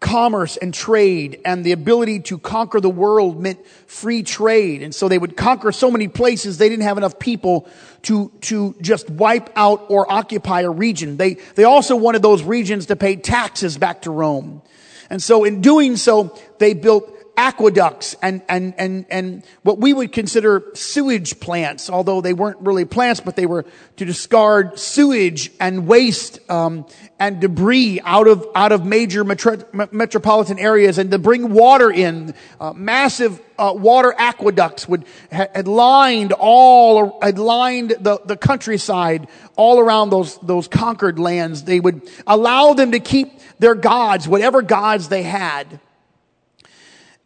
[0.00, 4.82] commerce and trade and the ability to conquer the world meant free trade.
[4.82, 7.68] And so they would conquer so many places they didn't have enough people
[8.02, 11.16] to, to just wipe out or occupy a region.
[11.16, 14.62] They, they also wanted those regions to pay taxes back to Rome.
[15.10, 20.10] And so in doing so, they built aqueducts and, and, and, and what we would
[20.10, 23.64] consider sewage plants, although they weren't really plants, but they were
[23.96, 26.84] to discard sewage and waste, um,
[27.20, 29.56] and debris out of, out of major metro,
[29.92, 32.34] metropolitan areas and to bring water in.
[32.60, 39.78] Uh, massive, uh, water aqueducts would, had lined all, had lined the, the countryside all
[39.78, 41.62] around those, those conquered lands.
[41.62, 45.78] They would allow them to keep their gods, whatever gods they had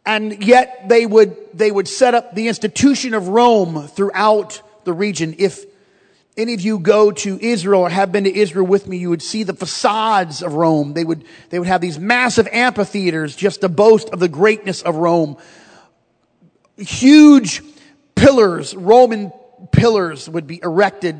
[0.05, 5.35] and yet they would, they would set up the institution of Rome throughout the region.
[5.37, 5.65] If,
[6.35, 9.21] any of you go to Israel or have been to Israel with me, you would
[9.21, 10.93] see the facades of Rome.
[10.93, 14.95] They would, they would have these massive amphitheaters just to boast of the greatness of
[14.95, 15.37] Rome.
[16.77, 17.61] Huge
[18.15, 19.31] pillars, Roman
[19.71, 21.17] pillars would be erected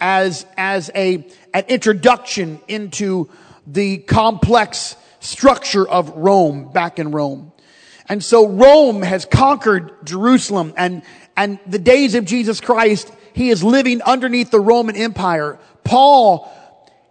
[0.00, 3.30] as, as a, an introduction into
[3.66, 7.52] the complex structure of Rome back in Rome.
[8.10, 11.02] And so Rome has conquered Jerusalem and,
[11.36, 15.60] and the days of Jesus Christ he is living underneath the Roman Empire.
[15.84, 16.50] Paul,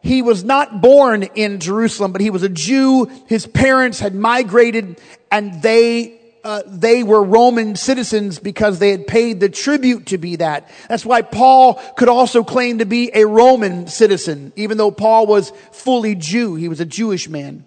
[0.01, 3.05] he was not born in Jerusalem, but he was a Jew.
[3.27, 4.99] His parents had migrated
[5.31, 10.35] and they uh, they were Roman citizens because they had paid the tribute to be
[10.37, 10.69] that.
[10.89, 15.51] That's why Paul could also claim to be a Roman citizen, even though Paul was
[15.71, 16.55] fully Jew.
[16.55, 17.65] He was a Jewish man.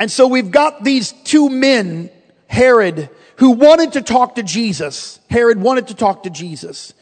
[0.00, 2.10] And so we've got these two men,
[2.48, 3.08] Herod
[3.40, 5.18] who wanted to talk to Jesus.
[5.30, 6.92] Herod wanted to talk to Jesus.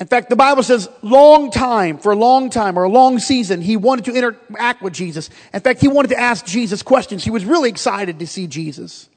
[0.00, 3.60] In fact, the Bible says long time, for a long time or a long season,
[3.60, 5.28] he wanted to interact with Jesus.
[5.52, 7.22] In fact, he wanted to ask Jesus questions.
[7.22, 9.10] He was really excited to see Jesus.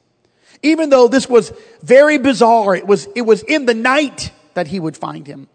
[0.62, 4.78] Even though this was very bizarre, it was, it was in the night that he
[4.78, 5.48] would find him.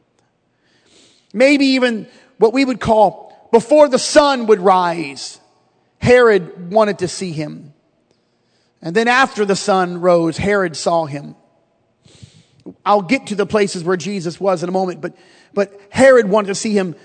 [1.32, 2.08] Maybe even
[2.40, 5.40] what we would call before the sun would rise,
[6.04, 7.74] Herod wanted to see him.
[8.82, 11.38] And then after the sun rose, Herod saw him.
[12.86, 15.16] I'll get to the places where Jesus was in a moment, but,
[15.54, 16.98] but Herod wanted to see him.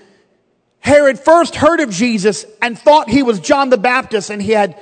[0.81, 4.77] Herod first heard of Jesus and thought he was John the Baptist, and he had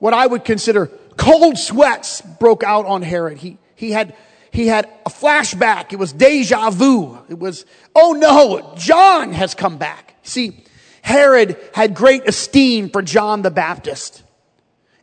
[0.00, 3.38] what I would consider cold sweats broke out on Herod.
[3.38, 4.14] He, he had,
[4.50, 5.94] he had a flashback.
[5.94, 7.18] It was deja vu.
[7.30, 7.64] It was,
[7.94, 10.16] oh no, John has come back.
[10.24, 10.62] See,
[11.06, 14.22] Herod had great esteem for John the Baptist.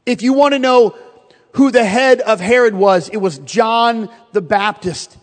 [0.05, 0.95] If you want to know
[1.53, 3.09] who the head of Herod was.
[3.09, 5.17] It was John the Baptist.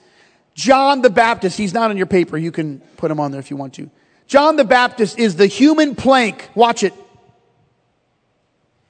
[0.54, 2.36] John the Baptist, he's not on your paper.
[2.36, 3.90] You can put him on there if you want to.
[4.26, 6.50] John the Baptist is the human plank.
[6.54, 6.94] Watch it.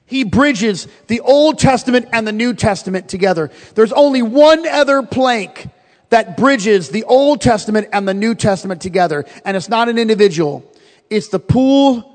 [0.05, 3.49] He bridges the Old Testament and the New Testament together.
[3.75, 5.69] There's only one other plank
[6.09, 9.25] that bridges the Old Testament and the New Testament together.
[9.45, 10.69] And it's not an individual.
[11.11, 12.07] It's the pool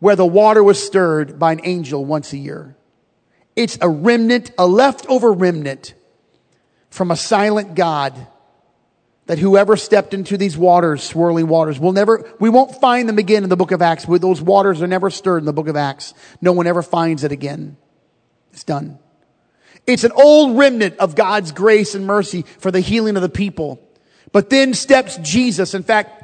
[0.00, 2.76] where the water was stirred by an angel once a year.
[3.56, 5.94] It's a remnant, a leftover remnant
[6.90, 8.26] from a silent God
[9.26, 13.44] that whoever stepped into these waters, swirling waters, will never, we won't find them again
[13.44, 14.04] in the book of Acts.
[14.04, 16.14] Those waters are never stirred in the book of Acts.
[16.40, 17.76] No one ever finds it again.
[18.52, 18.98] It's done.
[19.86, 23.82] It's an old remnant of God's grace and mercy for the healing of the people.
[24.32, 25.74] But then steps Jesus.
[25.74, 26.17] In fact,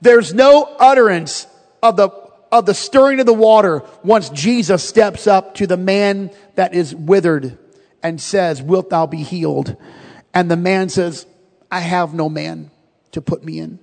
[0.00, 1.46] there's no utterance
[1.82, 2.08] of the
[2.52, 6.94] of the stirring of the water once Jesus steps up to the man that is
[6.94, 7.56] withered
[8.02, 9.76] and says, wilt thou be healed?
[10.34, 11.26] And the man says,
[11.70, 12.70] I have no man
[13.12, 13.78] to put me in.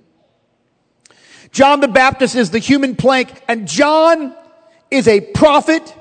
[1.50, 4.34] John the Baptist is the human plank and John
[4.90, 5.94] is a prophet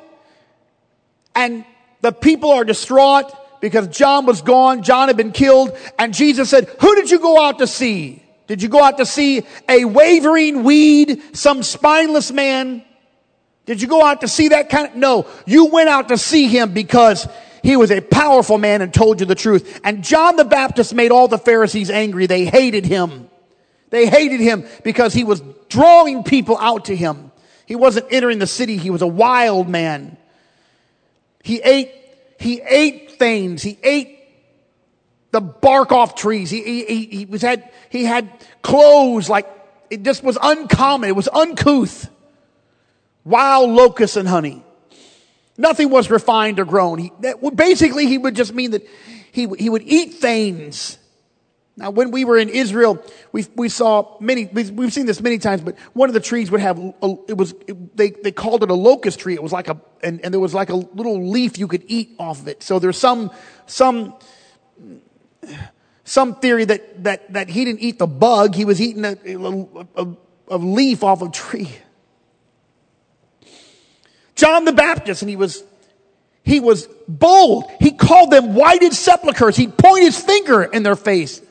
[1.34, 1.63] and
[2.01, 4.84] the people are distraught because John was gone.
[4.84, 8.23] John had been killed and Jesus said, who did you go out to see?
[8.47, 12.83] Did you go out to see a wavering weed, some spineless man?
[13.65, 16.47] Did you go out to see that kind of, no, you went out to see
[16.47, 17.27] him because
[17.62, 19.81] he was a powerful man and told you the truth.
[19.83, 22.25] And John the Baptist made all the Pharisees angry.
[22.25, 23.29] They hated him.
[23.89, 27.31] They hated him because he was drawing people out to him.
[27.65, 28.77] He wasn't entering the city.
[28.77, 30.15] He was a wild man.
[31.43, 31.91] He ate,
[32.39, 33.62] he ate things.
[33.63, 34.16] He ate
[35.32, 36.50] the bark off trees.
[36.50, 38.30] He, he, he, was had, he had
[38.62, 39.48] clothes like
[39.90, 41.10] it just was uncommon.
[41.10, 42.10] It was uncouth.
[43.24, 44.63] Wild locusts and honey.
[45.58, 47.00] Nothing was refined or grown.
[47.00, 48.88] He, that, basically, he would just mean that
[49.32, 50.98] he, he would eat things.
[51.76, 55.62] Now, when we were in Israel, we, we saw many, we've seen this many times,
[55.62, 58.72] but one of the trees would have, a, it was, it, they, they called it
[58.72, 59.36] a locust tree.
[59.36, 62.16] It was like a, and, and there was like a little leaf you could eat
[62.18, 62.63] off of it.
[62.63, 63.30] So there's some,
[63.68, 64.16] some,
[66.03, 69.17] some theory that, that, that he didn't eat the bug, he was eating a,
[69.95, 70.07] a,
[70.47, 71.69] a leaf off a tree.
[74.36, 75.63] John the Baptist, and he was,
[76.43, 77.69] he was bold.
[77.79, 79.58] He called them whited sepulchres.
[79.58, 81.41] He'd point his finger in their face.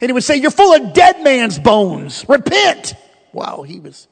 [0.00, 2.24] And he would say, you're full of dead man's bones.
[2.28, 2.94] Repent.
[3.32, 4.08] Wow, he was,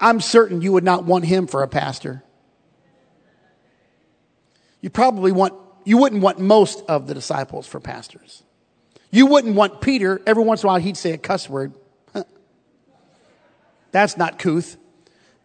[0.00, 2.24] I'm certain you would not want him for a pastor.
[4.80, 5.54] You probably want
[5.90, 8.44] you wouldn't want most of the disciples for pastors.
[9.10, 11.72] You wouldn't want Peter, every once in a while he'd say a cuss word.
[13.90, 14.76] That's not couth.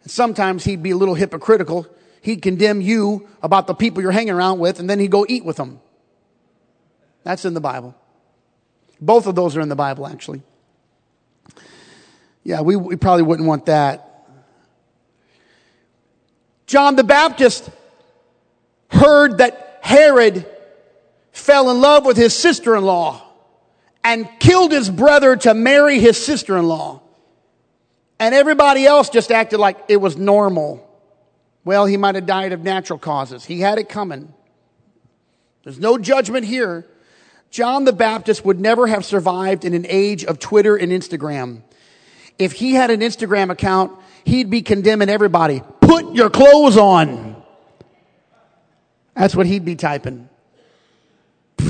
[0.06, 1.88] Sometimes he'd be a little hypocritical.
[2.22, 5.44] He'd condemn you about the people you're hanging around with and then he'd go eat
[5.44, 5.80] with them.
[7.24, 7.96] That's in the Bible.
[9.02, 10.44] Both of those are in the Bible actually.
[12.44, 14.28] Yeah, we, we probably wouldn't want that.
[16.68, 17.68] John the Baptist
[18.92, 20.48] heard that Herod
[21.32, 23.22] fell in love with his sister-in-law
[24.04, 27.02] and killed his brother to marry his sister-in-law.
[28.20, 30.82] And everybody else just acted like it was normal.
[31.64, 33.46] Well, he might have died of natural causes.
[33.46, 34.34] He had it coming.
[35.64, 36.88] There's no judgment here.
[37.52, 41.62] John the Baptist would never have survived in an age of Twitter and Instagram.
[42.40, 43.92] If he had an Instagram account,
[44.24, 45.62] he'd be condemning everybody.
[45.80, 47.25] Put your clothes on.
[49.16, 50.30] That's what he'd be typing.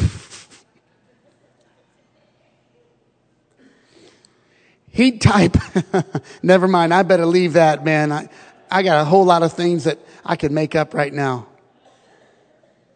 [4.90, 5.56] He'd type,
[6.44, 8.12] never mind, I better leave that, man.
[8.12, 8.30] I,
[8.72, 11.48] I got a whole lot of things that I could make up right now.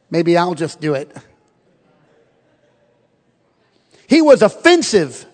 [0.09, 1.15] Maybe I'll just do it.
[4.07, 5.25] He was offensive.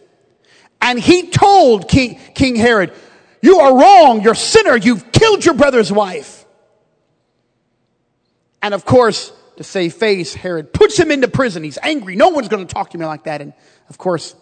[0.81, 2.93] And he told King, King Herod,
[3.41, 4.21] You are wrong.
[4.21, 4.75] You're a sinner.
[4.75, 6.34] You've killed your brother's wife.
[8.65, 11.63] And of course, to save face, Herod puts him into prison.
[11.63, 12.15] He's angry.
[12.15, 13.39] No one's going to talk to me like that.
[13.39, 13.53] And
[13.89, 14.35] of course,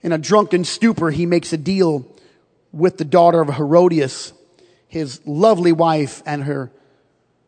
[0.00, 2.06] in a drunken stupor, he makes a deal
[2.72, 4.32] with the daughter of Herodias,
[4.88, 6.72] his lovely wife, and her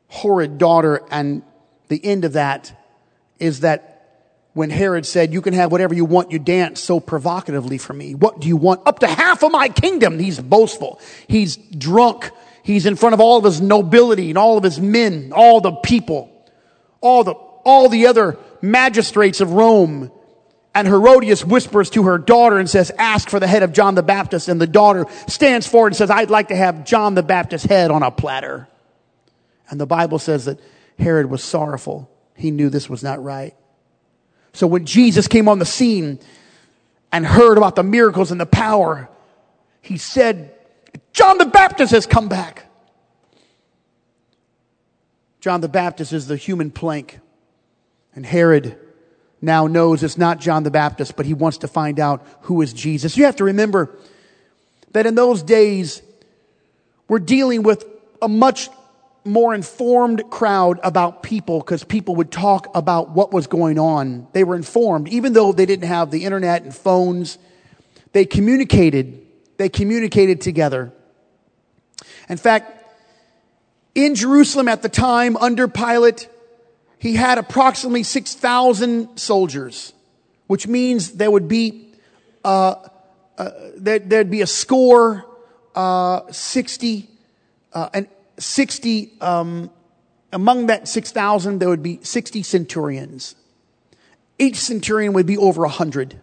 [0.08, 1.00] horrid daughter.
[1.10, 1.42] And
[1.88, 2.78] the end of that
[3.38, 7.78] is that when Herod said, You can have whatever you want, you dance so provocatively
[7.78, 8.14] for me.
[8.14, 8.82] What do you want?
[8.86, 10.18] Up to half of my kingdom.
[10.18, 11.00] He's boastful.
[11.28, 12.30] He's drunk.
[12.68, 15.72] He's in front of all of his nobility and all of his men, all the
[15.72, 16.30] people,
[17.00, 20.12] all the, all the other magistrates of Rome.
[20.74, 24.02] And Herodias whispers to her daughter and says, ask for the head of John the
[24.02, 24.48] Baptist.
[24.48, 27.90] And the daughter stands forward and says, I'd like to have John the Baptist's head
[27.90, 28.68] on a platter.
[29.70, 30.60] And the Bible says that
[30.98, 32.10] Herod was sorrowful.
[32.36, 33.54] He knew this was not right.
[34.52, 36.18] So when Jesus came on the scene
[37.10, 39.08] and heard about the miracles and the power,
[39.80, 40.54] he said,
[41.12, 42.64] John the Baptist has come back.
[45.40, 47.20] John the Baptist is the human plank.
[48.14, 48.78] And Herod
[49.40, 52.72] now knows it's not John the Baptist, but he wants to find out who is
[52.72, 53.16] Jesus.
[53.16, 53.96] You have to remember
[54.92, 56.02] that in those days,
[57.06, 57.84] we're dealing with
[58.20, 58.68] a much
[59.24, 64.26] more informed crowd about people because people would talk about what was going on.
[64.32, 67.38] They were informed, even though they didn't have the internet and phones.
[68.12, 69.26] They communicated.
[69.58, 70.92] They communicated together.
[72.28, 72.74] In fact,
[73.94, 76.28] in Jerusalem at the time, under Pilate,
[76.98, 79.92] he had approximately 6,000 soldiers,
[80.46, 81.92] which means there would be,
[82.44, 82.76] uh,
[83.36, 85.26] uh, there, would be a score,
[85.74, 87.08] uh, 60,
[87.72, 89.70] uh, and 60, um,
[90.32, 93.34] among that 6,000, there would be 60 centurions.
[94.38, 96.20] Each centurion would be over 100.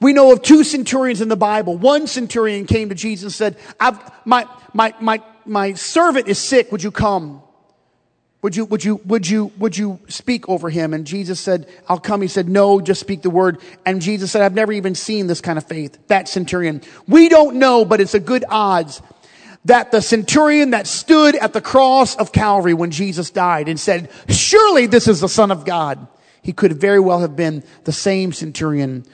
[0.00, 1.76] We know of two centurions in the Bible.
[1.76, 6.72] One centurion came to Jesus and said, my, my, my, my servant is sick.
[6.72, 7.42] Would you come?
[8.42, 10.94] Would you, would you, would you, would you speak over him?
[10.94, 12.22] And Jesus said, I'll come.
[12.22, 13.58] He said, no, just speak the word.
[13.84, 15.98] And Jesus said, I've never even seen this kind of faith.
[16.08, 16.80] That centurion.
[17.06, 19.02] We don't know, but it's a good odds
[19.66, 24.10] that the centurion that stood at the cross of Calvary when Jesus died and said,
[24.30, 26.08] surely this is the son of God.
[26.40, 29.04] He could very well have been the same centurion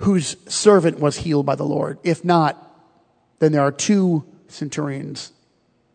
[0.00, 1.98] whose servant was healed by the Lord.
[2.02, 2.56] If not,
[3.38, 5.32] then there are two centurions.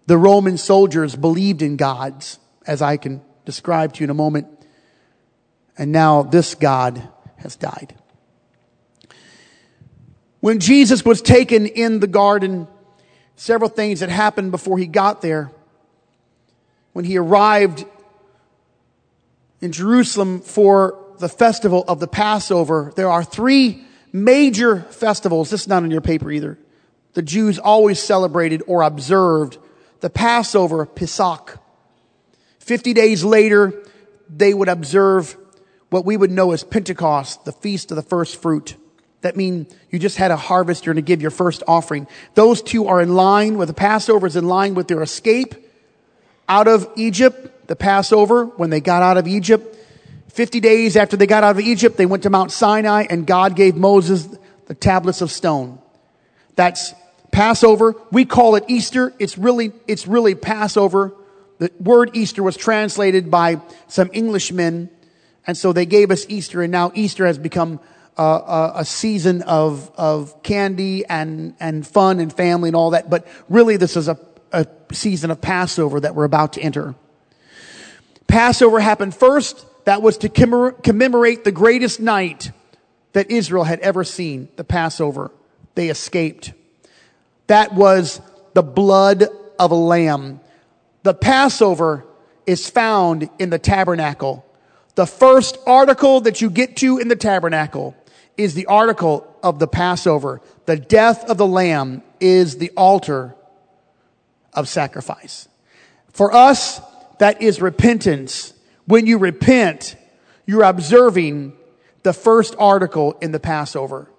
[0.06, 2.38] The Roman soldiers believed in gods,
[2.68, 4.48] as I can describe to you in a moment.
[5.78, 7.96] And now this God has died.
[10.40, 12.68] When Jesus was taken in the garden,
[13.36, 15.52] several things that happened before he got there.
[16.94, 17.86] When he arrived
[19.62, 23.85] in Jerusalem for the festival of the Passover, there are three
[24.16, 25.50] major festivals.
[25.50, 26.58] This is not in your paper either.
[27.14, 29.58] The Jews always celebrated or observed
[30.00, 31.60] the Passover, Pesach.
[32.60, 33.74] Fifty days later,
[34.30, 35.38] they would observe
[35.90, 38.76] what we would know as Pentecost, the feast of the first fruit.
[39.22, 42.08] That means you just had a harvest, you're going to give your first offering.
[42.36, 45.56] Those two are in line with the Passover is in line with their escape
[46.48, 47.68] out of Egypt.
[47.68, 49.76] The Passover, when they got out of Egypt,
[50.36, 53.56] 50 days after they got out of Egypt, they went to Mount Sinai and God
[53.56, 54.28] gave Moses
[54.66, 55.80] the tablets of stone.
[56.58, 56.94] That's
[57.32, 57.96] Passover.
[58.12, 59.14] We call it Easter.
[59.18, 61.14] It's really, it's really Passover.
[61.60, 64.90] The word Easter was translated by some Englishmen.
[65.48, 67.80] And so they gave us Easter and now Easter has become
[68.18, 73.10] uh, a season of, of candy and, and fun and family and all that.
[73.10, 74.20] But really, this is a,
[74.52, 76.94] a season of Passover that we're about to enter.
[78.28, 79.66] Passover happened first.
[79.86, 82.52] That was to commemorate the greatest night
[83.14, 85.32] that Israel had ever seen, the Passover.
[85.76, 86.54] They escaped.
[87.48, 88.20] That was
[88.54, 89.26] the blood
[89.58, 90.42] of a lamb.
[91.04, 92.06] The Passover
[92.46, 94.46] is found in the tabernacle.
[94.96, 97.96] The first article that you get to in the tabernacle
[98.38, 100.42] is the article of the Passover.
[100.66, 103.36] The death of the lamb is the altar
[104.54, 105.48] of sacrifice.
[106.12, 106.82] For us,
[107.20, 108.54] that is repentance.
[108.86, 109.96] When you repent,
[110.46, 111.54] you're observing
[112.04, 114.10] the first article in the Passover.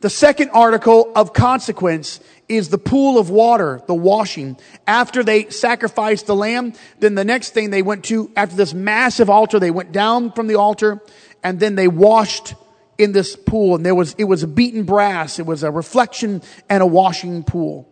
[0.00, 4.58] The second article of consequence is the pool of water, the washing.
[4.86, 9.30] After they sacrificed the lamb, then the next thing they went to, after this massive
[9.30, 11.00] altar, they went down from the altar
[11.44, 12.54] and then they washed
[12.98, 13.76] in this pool.
[13.76, 15.38] And there was, it was a beaten brass.
[15.38, 17.91] It was a reflection and a washing pool.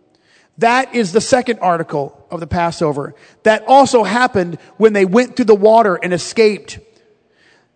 [0.57, 3.15] That is the second article of the Passover.
[3.43, 6.79] That also happened when they went through the water and escaped.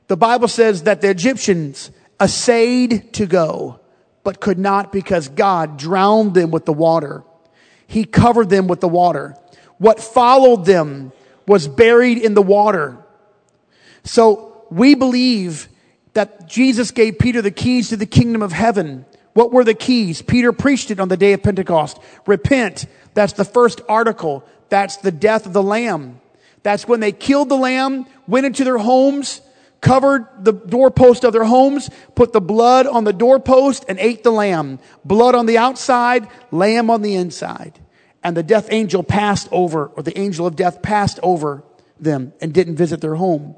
[0.08, 3.80] The Bible says that the Egyptians essayed to go
[4.26, 7.24] but could not because God drowned them with the water.
[7.88, 9.36] He covered them with the water.
[9.78, 11.12] What followed them
[11.48, 12.98] was buried in the water.
[14.04, 15.70] So we believe
[16.14, 19.06] that Jesus gave Peter the keys to the kingdom of heaven.
[19.36, 20.22] What were the keys?
[20.22, 22.00] Peter preached it on the day of Pentecost.
[22.26, 22.86] Repent.
[23.16, 24.46] That's the first article.
[24.70, 26.22] That's the death of the lamb.
[26.64, 29.42] That's when they killed the lamb, went into their homes,
[29.82, 34.32] covered the doorpost of their homes, put the blood on the doorpost, and ate the
[34.32, 34.80] lamb.
[35.04, 37.78] Blood on the outside, lamb on the inside.
[38.24, 41.62] And the death angel passed over, or the angel of death passed over
[42.00, 43.58] them and didn't visit their home.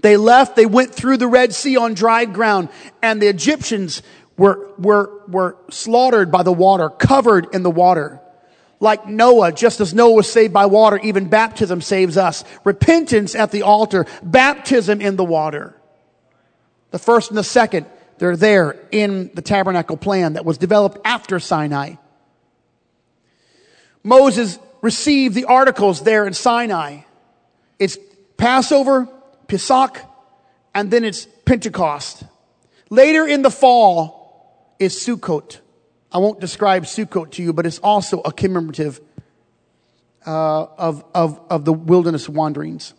[0.00, 2.68] They left, they went through the Red Sea on dry ground,
[3.02, 4.02] and the Egyptians
[4.36, 8.22] were, were, were slaughtered by the water, covered in the water
[8.82, 12.42] like Noah, just as Noah was saved by water, even baptism saves us.
[12.64, 15.76] Repentance at the altar, baptism in the water.
[16.90, 17.86] The first and the second,
[18.18, 21.94] they're there in the tabernacle plan that was developed after Sinai.
[24.02, 27.02] Moses received the articles there in Sinai.
[27.78, 27.96] It's
[28.36, 29.08] Passover,
[29.46, 30.00] Pesach,
[30.74, 32.24] and then it's Pentecost.
[32.90, 34.21] Later in the fall
[34.78, 35.60] is Sukkot.
[36.10, 39.00] I won't describe Sukkot to you, but it's also a commemorative
[40.26, 42.94] uh, of, of, of the wilderness wanderings.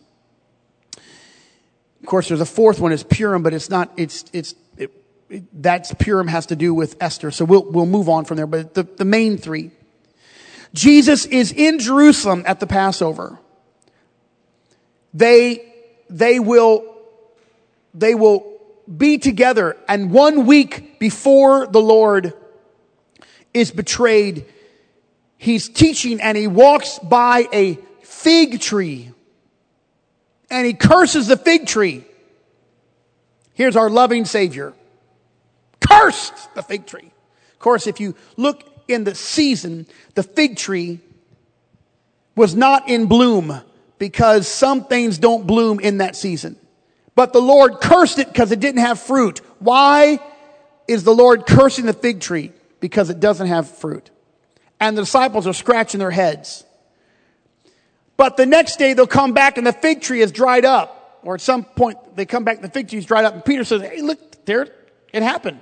[0.98, 4.92] Of course, there's a fourth one, is Purim, but it's not, it's, it's, it,
[5.30, 7.32] it, that's Purim has to do with Esther.
[7.32, 8.48] So we'll, we'll move on from there.
[8.48, 9.72] But the, the main three.
[10.74, 13.40] Jesus is in Jerusalem at the Passover.
[15.14, 15.72] They,
[16.10, 16.84] they will,
[17.94, 18.53] they will
[18.86, 22.34] be together and one week before the Lord
[23.54, 24.46] is betrayed,
[25.38, 29.12] he's teaching and he walks by a fig tree
[30.50, 32.06] and he curses the fig tree.
[33.54, 34.74] Here's our loving Savior.
[35.80, 37.12] Cursed the fig tree.
[37.54, 41.00] Of course, if you look in the season, the fig tree
[42.36, 43.62] was not in bloom
[44.00, 46.58] because some things don't bloom in that season.
[47.16, 49.40] But the Lord cursed it because it didn't have fruit.
[49.60, 50.20] Why
[50.88, 52.52] is the Lord cursing the fig tree?
[52.84, 54.10] because it doesn't have fruit.
[54.78, 56.66] And the disciples are scratching their heads.
[58.18, 61.22] But the next day they'll come back and the fig tree is dried up.
[61.24, 63.36] Or at some point they come back and the fig tree is dried up.
[63.36, 64.68] And Peter says, Hey, look, there,
[65.14, 65.62] it happened.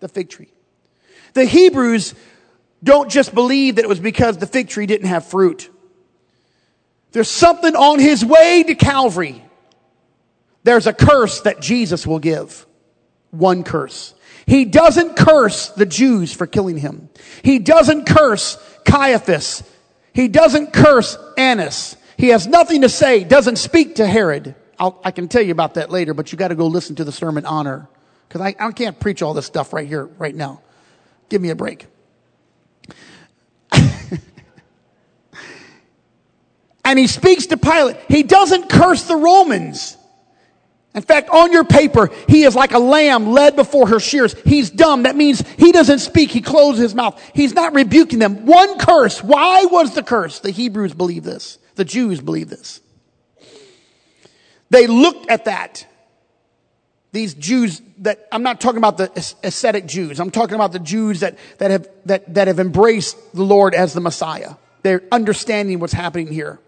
[0.00, 0.48] The fig tree.
[1.34, 2.14] The Hebrews
[2.82, 5.68] don't just believe that it was because the fig tree didn't have fruit.
[7.12, 9.43] There's something on his way to Calvary.
[10.64, 12.66] There's a curse that Jesus will give.
[13.30, 14.14] One curse.
[14.46, 17.08] He doesn't curse the Jews for killing him.
[17.42, 19.62] He doesn't curse Caiaphas.
[20.12, 21.96] He doesn't curse Annas.
[22.16, 24.54] He has nothing to say, doesn't speak to Herod.
[24.78, 27.04] I'll, i can tell you about that later, but you got to go listen to
[27.04, 27.88] the sermon honor.
[28.28, 30.62] Because I, I can't preach all this stuff right here, right now.
[31.28, 31.86] Give me a break.
[36.84, 37.96] and he speaks to Pilate.
[38.08, 39.96] He doesn't curse the Romans.
[40.94, 44.34] In fact, on your paper, he is like a lamb led before her shears.
[44.44, 45.02] He's dumb.
[45.02, 46.30] That means he doesn't speak.
[46.30, 47.20] He closes his mouth.
[47.34, 48.46] He's not rebuking them.
[48.46, 49.22] One curse.
[49.22, 50.38] Why was the curse?
[50.38, 51.58] The Hebrews believe this.
[51.74, 52.80] The Jews believe this.
[54.70, 55.84] They looked at that.
[57.10, 60.20] These Jews that, I'm not talking about the ascetic Jews.
[60.20, 63.94] I'm talking about the Jews that, that have, that, that have embraced the Lord as
[63.94, 64.54] the Messiah.
[64.82, 66.60] They're understanding what's happening here.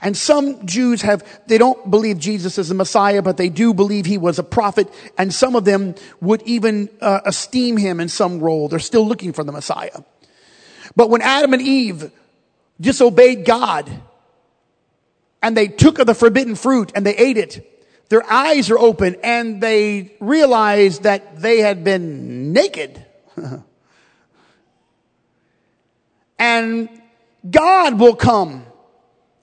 [0.00, 4.06] And some Jews have, they don't believe Jesus is the Messiah, but they do believe
[4.06, 4.92] he was a prophet.
[5.16, 8.68] And some of them would even uh, esteem him in some role.
[8.68, 10.02] They're still looking for the Messiah.
[10.94, 12.12] But when Adam and Eve
[12.80, 13.90] disobeyed God
[15.42, 17.64] and they took of the forbidden fruit and they ate it,
[18.08, 23.04] their eyes are open and they realize that they had been naked.
[26.38, 26.88] and
[27.48, 28.64] God will come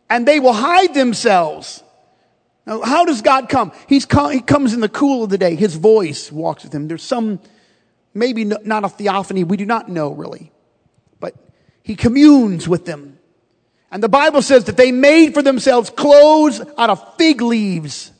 [0.09, 1.83] and they will hide themselves.
[2.65, 3.71] Now, how does God come?
[3.87, 5.55] He's come, he comes in the cool of the day.
[5.55, 6.87] His voice walks with him.
[6.87, 7.39] There's some,
[8.13, 9.43] maybe not a theophany.
[9.43, 10.51] We do not know really,
[11.19, 11.35] but
[11.83, 13.19] he communes with them.
[13.91, 18.11] And the Bible says that they made for themselves clothes out of fig leaves.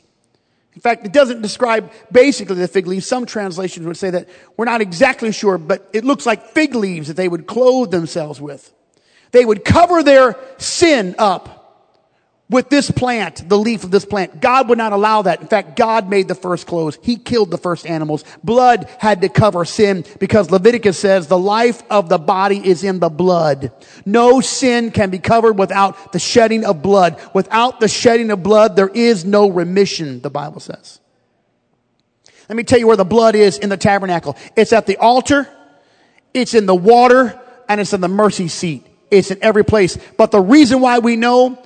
[0.74, 3.08] In fact, it doesn't describe basically the fig leaves.
[3.08, 7.08] Some translations would say that we're not exactly sure, but it looks like fig leaves
[7.08, 8.74] that they would clothe themselves with.
[9.32, 11.55] They would cover their sin up
[12.50, 14.40] with this plant, the leaf of this plant.
[14.40, 15.42] God would not allow that.
[15.42, 17.00] In fact, God made the first clothes.
[17.02, 18.24] He killed the first animals.
[18.44, 23.00] Blood had to cover sin because Leviticus says the life of the body is in
[23.00, 23.72] the blood.
[24.06, 27.20] No sin can be covered without the shedding of blood.
[27.34, 31.00] Without the shedding of blood, there is no remission, the Bible says.
[32.48, 34.38] Let me tell you where the blood is in the tabernacle.
[34.56, 35.50] It's at the altar,
[36.32, 38.86] it's in the water, and it's in the mercy seat.
[39.10, 39.98] It's in every place.
[40.18, 41.58] But the reason why we know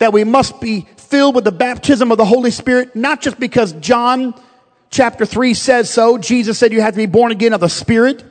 [0.00, 3.72] that we must be filled with the baptism of the Holy Spirit, not just because
[3.74, 4.34] John
[4.88, 6.18] chapter 3 says so.
[6.18, 8.24] Jesus said you have to be born again of the Spirit,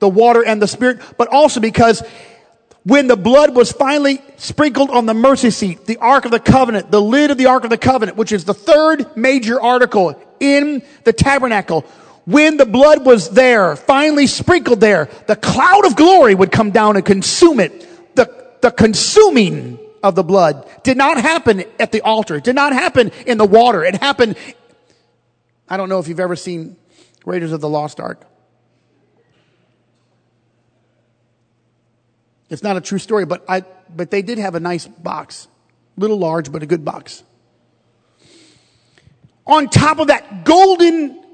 [0.00, 2.02] the water and the Spirit, but also because
[2.82, 6.90] when the blood was finally sprinkled on the mercy seat, the Ark of the Covenant,
[6.90, 10.82] the lid of the Ark of the Covenant, which is the third major article in
[11.04, 11.82] the tabernacle,
[12.24, 16.96] when the blood was there, finally sprinkled there, the cloud of glory would come down
[16.96, 18.16] and consume it.
[18.16, 22.38] The, the consuming of the blood did not happen at the altar.
[22.38, 23.82] Did not happen in the water.
[23.82, 24.36] It happened,
[25.66, 26.76] I don't know if you've ever seen
[27.24, 28.24] Raiders of the Lost Ark.
[32.50, 33.64] It's not a true story, but I,
[33.96, 35.48] but they did have a nice box.
[35.96, 37.22] Little large, but a good box.
[39.46, 41.24] On top of that golden,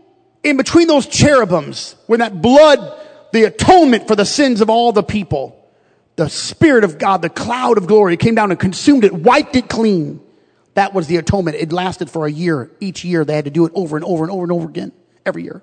[0.44, 5.02] in between those cherubims, when that blood, the atonement for the sins of all the
[5.02, 5.59] people,
[6.16, 9.68] the Spirit of God, the cloud of glory came down and consumed it, wiped it
[9.68, 10.20] clean.
[10.74, 11.56] That was the atonement.
[11.56, 12.70] It lasted for a year.
[12.80, 14.92] Each year they had to do it over and over and over and over again,
[15.24, 15.62] every year.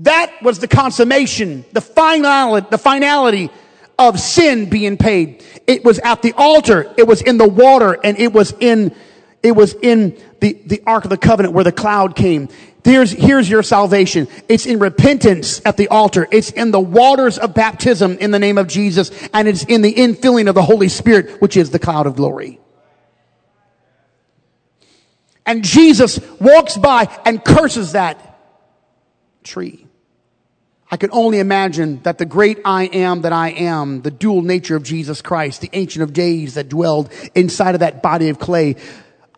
[0.00, 3.50] That was the consummation, the finality, the finality
[3.98, 5.42] of sin being paid.
[5.66, 8.94] It was at the altar, it was in the water, and it was in,
[9.42, 12.48] it was in the, the Ark of the Covenant where the cloud came.
[12.86, 14.28] Here's, here's your salvation.
[14.48, 16.28] It's in repentance at the altar.
[16.30, 19.10] It's in the waters of baptism in the name of Jesus.
[19.34, 22.60] And it's in the infilling of the Holy Spirit, which is the cloud of glory.
[25.44, 28.38] And Jesus walks by and curses that
[29.42, 29.84] tree.
[30.88, 34.76] I can only imagine that the great I am that I am, the dual nature
[34.76, 38.76] of Jesus Christ, the ancient of days that dwelled inside of that body of clay,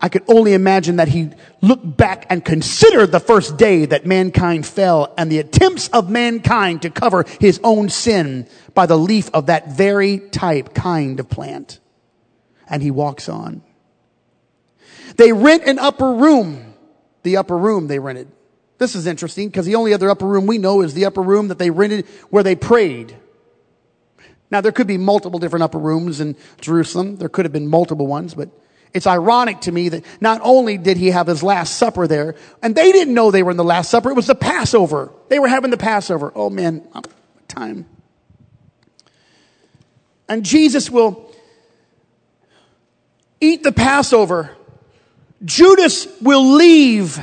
[0.01, 1.31] I could only imagine that he
[1.61, 6.83] looked back and considered the first day that mankind fell and the attempts of mankind
[6.83, 11.79] to cover his own sin by the leaf of that very type kind of plant.
[12.69, 13.61] And he walks on.
[15.17, 16.73] They rent an upper room.
[17.23, 18.31] The upper room they rented.
[18.77, 21.49] This is interesting because the only other upper room we know is the upper room
[21.49, 23.17] that they rented where they prayed.
[24.49, 27.17] Now there could be multiple different upper rooms in Jerusalem.
[27.17, 28.49] There could have been multiple ones, but
[28.93, 32.75] it's ironic to me that not only did he have his last supper there, and
[32.75, 35.11] they didn't know they were in the last supper, it was the Passover.
[35.27, 36.31] They were having the Passover.
[36.35, 36.87] Oh man,
[37.47, 37.85] time.
[40.27, 41.31] And Jesus will
[43.41, 44.55] eat the Passover.
[45.43, 47.19] Judas will leave,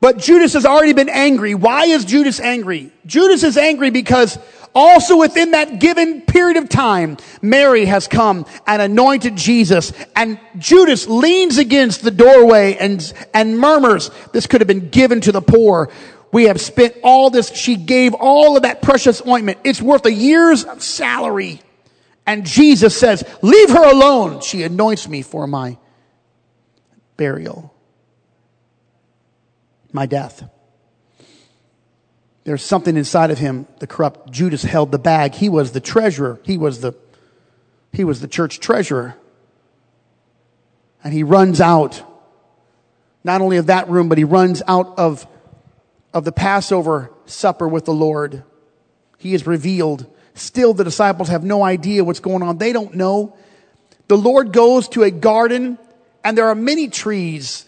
[0.00, 1.54] but Judas has already been angry.
[1.54, 2.92] Why is Judas angry?
[3.06, 4.38] Judas is angry because
[4.74, 11.06] also within that given period of time, Mary has come and anointed Jesus and Judas
[11.06, 15.90] leans against the doorway and, and murmurs, this could have been given to the poor.
[16.32, 17.50] We have spent all this.
[17.54, 19.58] She gave all of that precious ointment.
[19.64, 21.62] It's worth a year's salary.
[22.26, 24.42] And Jesus says, leave her alone.
[24.42, 25.78] She anoints me for my
[27.16, 27.74] burial,
[29.92, 30.48] my death.
[32.48, 35.34] There's something inside of him, the corrupt Judas held the bag.
[35.34, 36.40] He was the treasurer.
[36.44, 36.94] He was the,
[37.92, 39.16] he was the church treasurer.
[41.04, 42.02] And he runs out,
[43.22, 45.26] not only of that room, but he runs out of,
[46.14, 48.42] of the Passover supper with the Lord.
[49.18, 50.06] He is revealed.
[50.32, 52.56] Still, the disciples have no idea what's going on.
[52.56, 53.36] They don't know.
[54.06, 55.76] The Lord goes to a garden
[56.24, 57.67] and there are many trees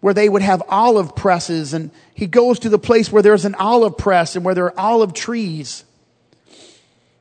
[0.00, 3.54] where they would have olive presses and he goes to the place where there's an
[3.54, 5.84] olive press and where there are olive trees.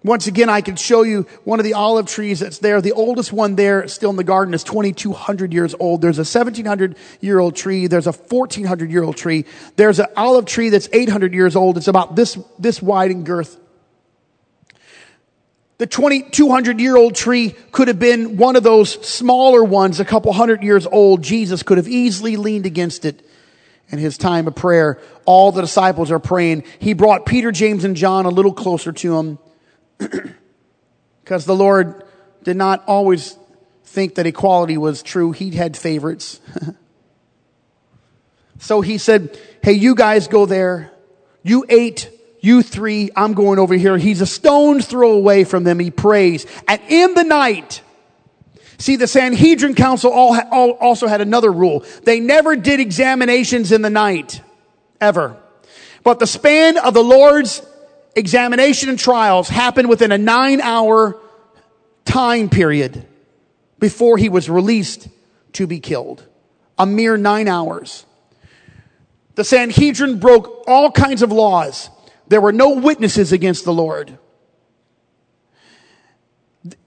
[0.01, 2.79] Once again, I can show you one of the olive trees that's there.
[2.79, 6.01] The oldest one there still in the garden is 2200 years old.
[6.01, 7.87] There's a 1700 year old tree.
[7.87, 9.43] There's a 1400 year old tree.
[9.75, 11.75] There's an olive tree that's 800 years old.
[11.75, 13.57] It's about this, this wide in girth.
[15.79, 20.33] The 2200 year old tree could have been one of those smaller ones, a couple
[20.33, 21.21] hundred years old.
[21.21, 23.25] Jesus could have easily leaned against it
[23.87, 24.99] in his time of prayer.
[25.23, 26.65] All the disciples are praying.
[26.79, 29.39] He brought Peter, James, and John a little closer to him
[31.23, 32.03] because the Lord
[32.43, 33.37] did not always
[33.85, 35.31] think that equality was true.
[35.31, 36.41] He had favorites.
[38.59, 40.91] so he said, Hey, you guys go there.
[41.41, 42.11] You eight,
[42.41, 43.97] you three, I'm going over here.
[43.97, 45.79] He's a stone's throw away from them.
[45.79, 46.45] He prays.
[46.67, 47.81] And in the night,
[48.77, 51.83] see, the Sanhedrin Council all, all, also had another rule.
[52.03, 54.41] They never did examinations in the night.
[55.01, 55.37] Ever.
[56.03, 57.61] But the span of the Lord's
[58.15, 61.19] examination and trials happened within a nine hour
[62.05, 63.05] time period
[63.79, 65.07] before he was released
[65.53, 66.25] to be killed.
[66.77, 68.05] A mere nine hours.
[69.35, 71.89] The Sanhedrin broke all kinds of laws.
[72.29, 74.17] There were no witnesses against the Lord.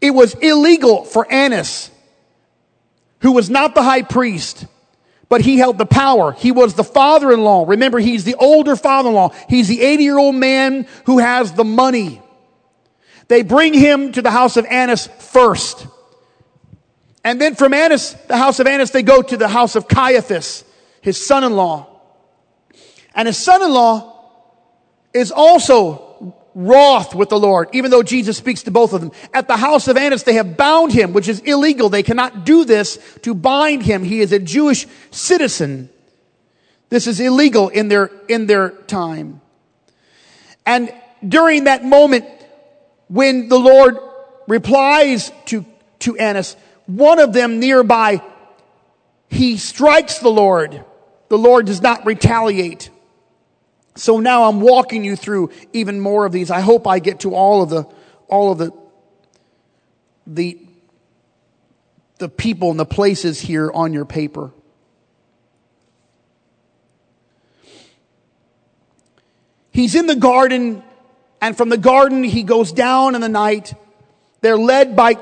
[0.01, 1.91] It was illegal for Annas,
[3.21, 4.67] who was not the high priest,
[5.29, 6.33] but he held the power.
[6.33, 7.65] He was the father-in-law.
[7.67, 9.35] Remember, he's the older father-in-law.
[9.49, 12.23] He's the 80-year-old man who has the money.
[13.29, 15.87] They bring him to the house of Annas first.
[17.25, 20.65] And then from Annas, the house of Annas, they go to the house of Caiaphas,
[21.01, 21.89] his son-in-law.
[23.15, 24.12] And his son-in-law
[25.15, 29.13] is also wroth with the Lord, even though Jesus speaks to both of them.
[29.33, 31.89] At the house of Annas, they have bound him, which is illegal.
[31.89, 34.05] They cannot do this to bind him.
[34.05, 35.89] He is a Jewish citizen.
[36.91, 39.41] This is illegal in their, in their time.
[40.67, 40.93] And
[41.27, 42.27] during that moment,
[43.09, 43.97] when the Lord
[44.47, 45.65] replies to,
[46.01, 46.57] to Annas,
[46.87, 48.23] one of them nearby,
[49.29, 50.85] he strikes the Lord.
[51.29, 52.91] The Lord does not retaliate.
[53.95, 56.51] So now I'm walking you through even more of these.
[56.51, 57.85] I hope I get to all of the,
[58.29, 58.73] all of the,
[60.27, 60.59] the,
[62.19, 64.53] the people and the places here on your paper.
[69.73, 70.83] He's in the garden,
[71.41, 73.75] and from the garden he goes down in the night.
[74.43, 75.17] They're led by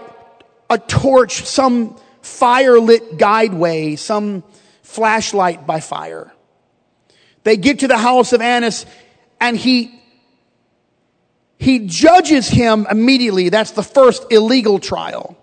[0.69, 4.43] a torch, some fire lit guideway, some
[4.83, 6.33] flashlight by fire.
[7.45, 8.87] They get to the house of Annas
[9.41, 10.01] and he,
[11.59, 13.49] he judges him immediately.
[13.49, 15.37] That's the first illegal trial.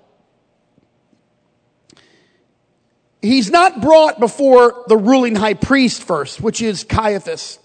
[3.22, 7.60] He's not brought before the ruling high priest first, which is Caiaphas.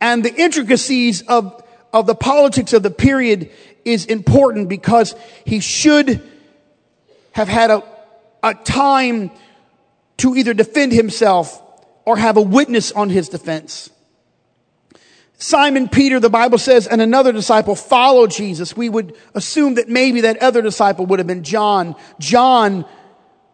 [0.00, 1.62] And the intricacies of,
[1.92, 3.50] of the politics of the period
[3.84, 5.14] is important because
[5.44, 6.22] he should
[7.32, 7.82] have had a,
[8.42, 9.30] a time
[10.18, 11.60] to either defend himself
[12.04, 13.90] or have a witness on his defense.
[15.38, 18.76] Simon Peter, the Bible says, and another disciple followed Jesus.
[18.76, 21.96] We would assume that maybe that other disciple would have been John.
[22.20, 22.84] John,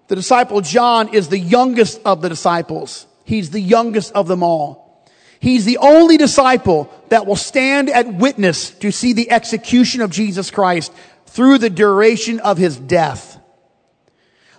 [0.08, 3.06] the disciple John is the youngest of the disciples.
[3.24, 5.06] He's the youngest of them all.
[5.40, 10.50] He's the only disciple that will stand at witness to see the execution of Jesus
[10.50, 10.92] Christ
[11.26, 13.38] through the duration of his death.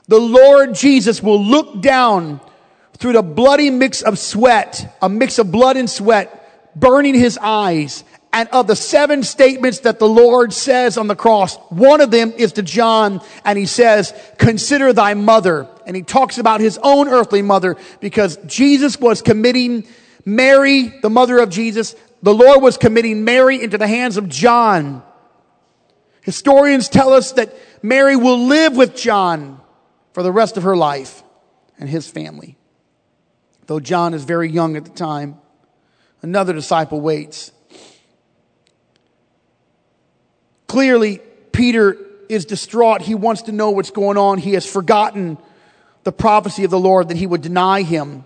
[0.07, 2.41] The Lord Jesus will look down
[2.99, 8.03] through the bloody mix of sweat, a mix of blood and sweat, burning his eyes.
[8.31, 12.31] And of the seven statements that the Lord says on the cross, one of them
[12.37, 15.67] is to John, and he says, consider thy mother.
[15.87, 19.87] And he talks about his own earthly mother because Jesus was committing
[20.25, 25.01] Mary, the mother of Jesus, the Lord was committing Mary into the hands of John.
[26.21, 29.59] Historians tell us that Mary will live with John
[30.13, 31.23] for the rest of her life
[31.79, 32.58] and his family
[33.69, 35.37] though John is very young at the time.
[36.23, 37.51] Another disciple waits.
[40.65, 41.19] Clearly,
[41.51, 41.95] Peter
[42.29, 43.03] is distraught.
[43.03, 44.39] He wants to know what's going on.
[44.39, 45.37] He has forgotten
[46.03, 48.25] the prophecy of the Lord that he would deny him.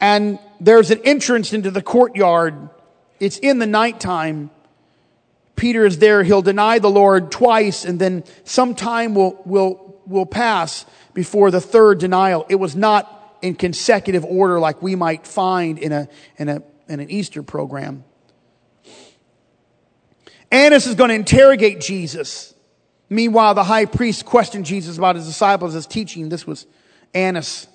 [0.00, 2.70] And there's an entrance into the courtyard.
[3.20, 4.50] It's in the nighttime.
[5.54, 6.24] Peter is there.
[6.24, 11.60] He'll deny the Lord twice, and then some time will, will, will pass before the
[11.60, 12.44] third denial.
[12.48, 17.00] It was not in consecutive order like we might find in, a, in, a, in
[17.00, 18.04] an Easter program.
[20.50, 22.54] Annas is going to interrogate Jesus.
[23.10, 26.28] Meanwhile, the high priest questioned Jesus about his disciples as teaching.
[26.28, 26.66] This was
[27.12, 27.66] Annas.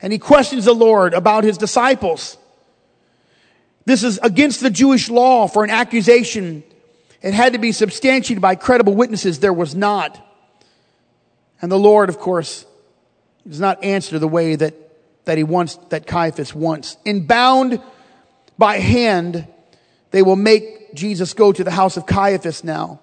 [0.00, 2.38] And he questions the Lord about his disciples.
[3.84, 6.64] This is against the Jewish law for an accusation.
[7.22, 9.40] It had to be substantiated by credible witnesses.
[9.40, 10.22] There was not.
[11.62, 12.66] And the Lord, of course,
[13.48, 14.74] does not answer the way that,
[15.24, 16.96] that he wants, that Caiaphas wants.
[17.04, 17.80] In bound
[18.58, 19.46] by hand,
[20.10, 23.00] they will make Jesus go to the house of Caiaphas now.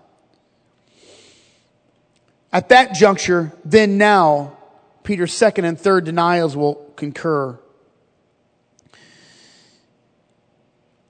[2.51, 4.57] At that juncture, then now,
[5.03, 7.59] Peter's second and third denials will concur.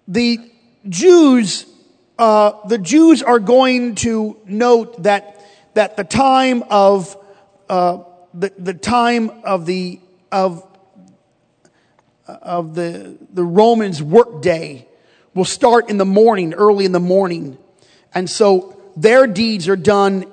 [0.07, 0.39] The
[0.87, 1.65] Jews,
[2.17, 5.33] uh, the Jews are going to note that
[5.73, 7.17] that the time of
[7.69, 8.03] uh,
[8.33, 9.99] the the time of the
[10.31, 10.65] of
[12.27, 14.87] of the the Romans work day
[15.33, 17.57] will start in the morning, early in the morning,
[18.13, 20.25] and so their deeds are done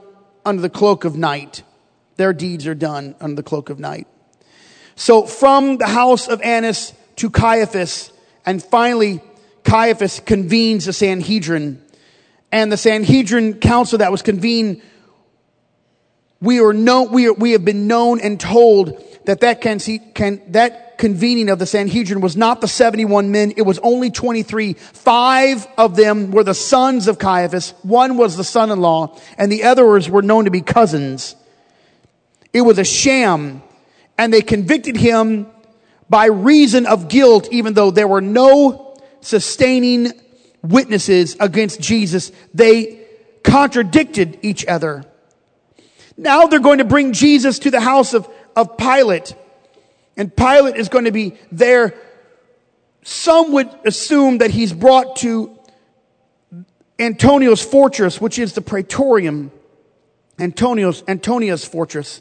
[0.45, 1.63] under the cloak of night.
[2.17, 4.07] Their deeds are done under the cloak of night.
[4.95, 8.13] So from the house of Annas to Caiaphas,
[8.45, 9.23] and finally
[9.65, 11.83] Caiaphas convenes the Sanhedrin.
[12.53, 14.83] And the Sanhedrin council that was convened,
[16.41, 20.41] we are known, we, are, we have been known and told that that can, can,
[20.53, 24.75] that convening of the Sanhedrin was not the 71 men, it was only 23.
[24.75, 30.09] Five of them were the sons of Caiaphas, one was the son-in-law, and the others
[30.09, 31.37] were known to be cousins.
[32.53, 33.63] It was a sham,
[34.17, 35.47] and they convicted him
[36.09, 40.13] by reason of guilt, even though there were no sustaining
[40.63, 42.33] witnesses against Jesus.
[42.53, 43.07] They
[43.43, 45.05] contradicted each other.
[46.21, 49.35] Now they're going to bring Jesus to the house of, of Pilate.
[50.19, 51.95] And Pilate is going to be there.
[53.03, 55.59] Some would assume that he's brought to
[56.99, 59.51] Antonio's fortress, which is the Praetorium.
[60.39, 62.21] Antonio's, Antonia's fortress.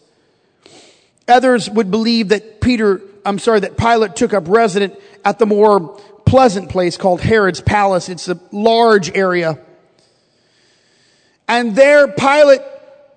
[1.28, 4.96] Others would believe that Peter, I'm sorry, that Pilate took up residence
[5.26, 8.08] at the more pleasant place called Herod's Palace.
[8.08, 9.60] It's a large area.
[11.50, 12.62] And there Pilate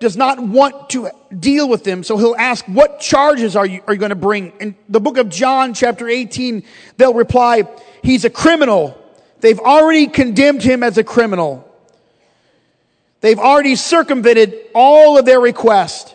[0.03, 2.03] does not want to deal with them.
[2.03, 4.53] So he'll ask, what charges are you, are you going to bring?
[4.61, 6.64] In the book of John, chapter 18,
[6.98, 7.62] they'll reply,
[8.03, 8.98] he's a criminal.
[9.40, 11.66] They've already condemned him as a criminal.
[13.20, 16.14] They've already circumvented all of their requests.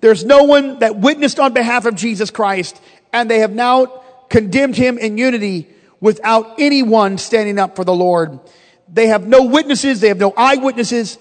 [0.00, 2.80] There's no one that witnessed on behalf of Jesus Christ,
[3.12, 5.68] and they have now condemned him in unity
[6.00, 8.40] without anyone standing up for the Lord.
[8.88, 10.00] They have no witnesses.
[10.00, 11.18] They have no eyewitnesses.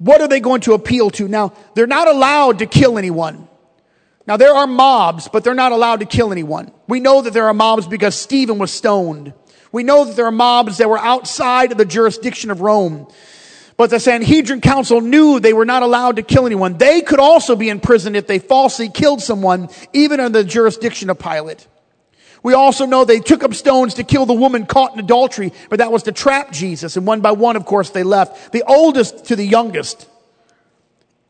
[0.00, 1.28] What are they going to appeal to?
[1.28, 3.46] Now, they're not allowed to kill anyone.
[4.26, 6.72] Now, there are mobs, but they're not allowed to kill anyone.
[6.88, 9.34] We know that there are mobs because Stephen was stoned.
[9.72, 13.08] We know that there are mobs that were outside of the jurisdiction of Rome.
[13.76, 16.78] But the Sanhedrin Council knew they were not allowed to kill anyone.
[16.78, 21.10] They could also be in prison if they falsely killed someone, even under the jurisdiction
[21.10, 21.66] of Pilate.
[22.42, 25.78] We also know they took up stones to kill the woman caught in adultery, but
[25.78, 26.96] that was to trap Jesus.
[26.96, 28.52] And one by one, of course, they left.
[28.52, 30.08] The oldest to the youngest.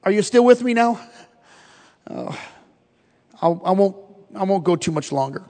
[0.05, 1.01] Are you still with me now?
[2.09, 2.39] Oh,
[3.43, 3.97] I'll, I won't,
[4.35, 5.45] I won't go too much longer.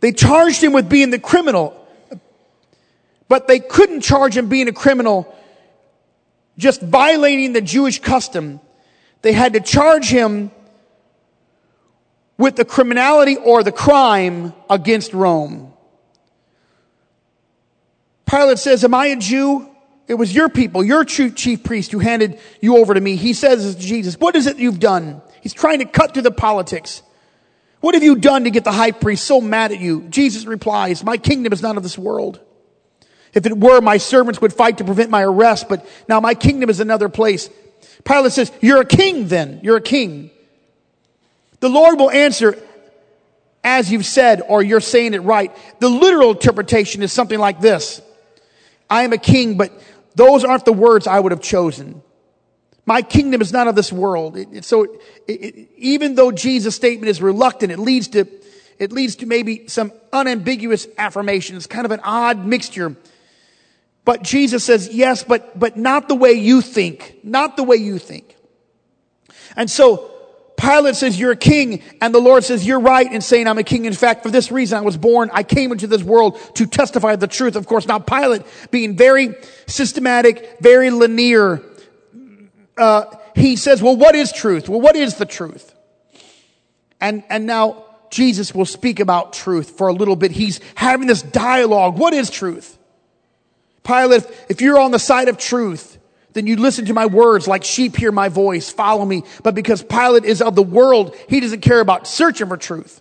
[0.00, 1.86] They charged him with being the criminal,
[3.28, 5.32] but they couldn't charge him being a criminal
[6.58, 8.60] just violating the Jewish custom.
[9.22, 10.50] They had to charge him
[12.42, 15.72] with the criminality or the crime against Rome.
[18.28, 19.68] Pilate says, Am I a Jew?
[20.08, 23.14] It was your people, your chief priest who handed you over to me.
[23.14, 25.22] He says to Jesus, What is it you've done?
[25.40, 27.02] He's trying to cut through the politics.
[27.80, 30.02] What have you done to get the high priest so mad at you?
[30.10, 32.40] Jesus replies, My kingdom is not of this world.
[33.34, 36.70] If it were, my servants would fight to prevent my arrest, but now my kingdom
[36.70, 37.48] is another place.
[38.04, 39.60] Pilate says, You're a king then.
[39.62, 40.32] You're a king.
[41.62, 42.60] The Lord will answer
[43.64, 45.56] as you've said, or you're saying it right.
[45.78, 48.02] The literal interpretation is something like this.
[48.90, 49.72] I am a king, but
[50.16, 52.02] those aren't the words I would have chosen.
[52.84, 54.36] My kingdom is not of this world.
[54.36, 54.98] It, it, so
[55.28, 58.26] it, even though Jesus' statement is reluctant, it leads to,
[58.80, 62.96] it leads to maybe some unambiguous affirmations, kind of an odd mixture.
[64.04, 67.20] But Jesus says, yes, but, but not the way you think.
[67.22, 68.36] Not the way you think.
[69.54, 70.11] And so
[70.62, 71.82] Pilate says, You're a king.
[72.00, 73.84] And the Lord says, You're right in saying I'm a king.
[73.84, 75.28] In fact, for this reason I was born.
[75.32, 77.56] I came into this world to testify the truth.
[77.56, 79.34] Of course, now Pilate being very
[79.66, 81.62] systematic, very linear,
[82.78, 83.04] uh,
[83.34, 84.68] he says, Well, what is truth?
[84.68, 85.74] Well, what is the truth?
[87.00, 90.30] And, and now Jesus will speak about truth for a little bit.
[90.30, 91.98] He's having this dialogue.
[91.98, 92.78] What is truth?
[93.82, 95.91] Pilate, if you're on the side of truth,
[96.32, 99.24] then you listen to my words like sheep hear my voice, follow me.
[99.42, 103.00] But because Pilate is of the world, he doesn't care about searching for truth.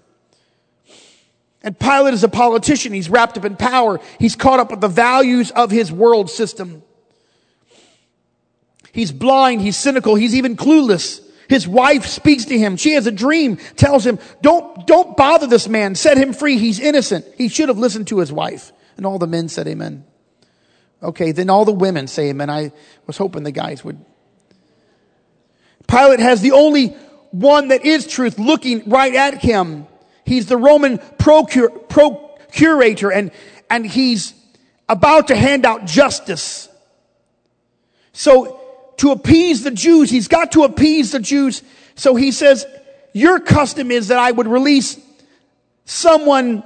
[1.64, 2.92] And Pilate is a politician.
[2.92, 4.00] He's wrapped up in power.
[4.20, 6.82] He's caught up with the values of his world system.
[8.92, 9.62] He's blind.
[9.62, 10.16] He's cynical.
[10.16, 11.22] He's even clueless.
[11.48, 12.78] His wife speaks to him.
[12.78, 15.96] She has a dream, tells him, don't, don't bother this man.
[15.96, 16.58] Set him free.
[16.58, 17.26] He's innocent.
[17.38, 18.72] He should have listened to his wife.
[18.98, 20.06] And all the men said amen.
[21.04, 22.50] Okay, then all the women say amen.
[22.50, 22.72] I
[23.08, 24.04] was hoping the guys would.
[25.88, 26.90] Pilate has the only
[27.32, 29.88] one that is truth looking right at him.
[30.26, 33.32] He's the Roman procurator and,
[33.70, 34.34] and he's
[34.88, 36.70] about to hand out justice.
[38.14, 38.60] So
[38.98, 41.64] to appease the Jews, he's got to appease the Jews.
[41.96, 42.66] So he says,
[43.14, 45.00] your custom is that I would release
[45.86, 46.64] someone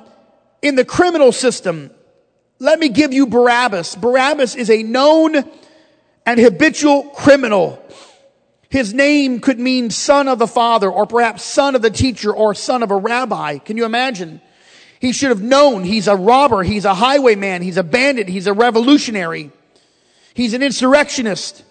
[0.62, 1.92] in the criminal system
[2.60, 3.96] let me give you Barabbas.
[3.96, 5.36] Barabbas is a known
[6.26, 7.82] and habitual criminal.
[8.70, 12.54] His name could mean son of the father, or perhaps son of the teacher, or
[12.54, 13.58] son of a rabbi.
[13.58, 14.42] Can you imagine?
[15.00, 18.54] He should have known he's a robber, he's a highwayman, he's a bandit, he's a
[18.54, 19.52] revolutionary,
[20.34, 21.64] he's an insurrectionist,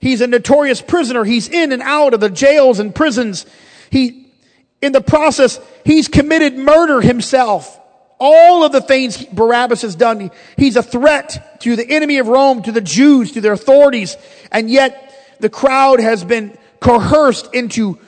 [0.00, 3.44] he's a notorious prisoner, he's in and out of the jails and prisons.
[3.90, 4.32] He,
[4.80, 7.78] in the process, he's committed murder himself
[8.18, 10.30] all of the things Barabbas has done.
[10.56, 14.16] He's a threat to the enemy of Rome, to the Jews, to their authorities.
[14.50, 17.98] And yet the crowd has been coerced into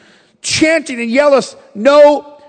[0.42, 1.42] chanting and yelling,
[1.74, 2.40] no,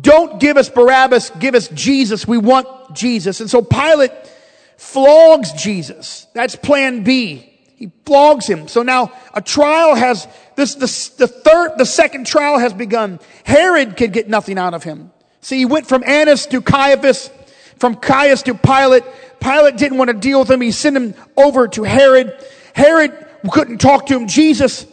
[0.00, 2.26] don't give us Barabbas, give us Jesus.
[2.26, 3.40] We want Jesus.
[3.40, 4.12] And so Pilate
[4.76, 6.26] flogs Jesus.
[6.34, 7.44] That's plan B.
[7.76, 8.68] He flogs him.
[8.68, 13.20] So now a trial has, this, the, the third, the second trial has begun.
[13.44, 15.12] Herod could get nothing out of him.
[15.40, 17.30] See, he went from Annas to Caiaphas,
[17.76, 19.04] from Caiaphas to Pilate.
[19.40, 20.60] Pilate didn't want to deal with him.
[20.60, 22.36] He sent him over to Herod.
[22.74, 24.26] Herod couldn't talk to him.
[24.26, 24.86] Jesus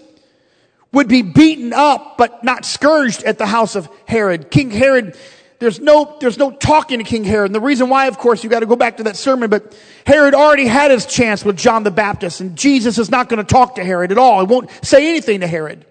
[0.91, 4.49] would be beaten up, but not scourged at the house of Herod.
[4.49, 5.17] King Herod,
[5.59, 7.49] there's no, there's no talking to King Herod.
[7.49, 9.77] And the reason why, of course, you got to go back to that sermon, but
[10.05, 13.43] Herod already had his chance with John the Baptist, and Jesus is not going to
[13.43, 14.45] talk to Herod at all.
[14.45, 15.85] He won't say anything to Herod.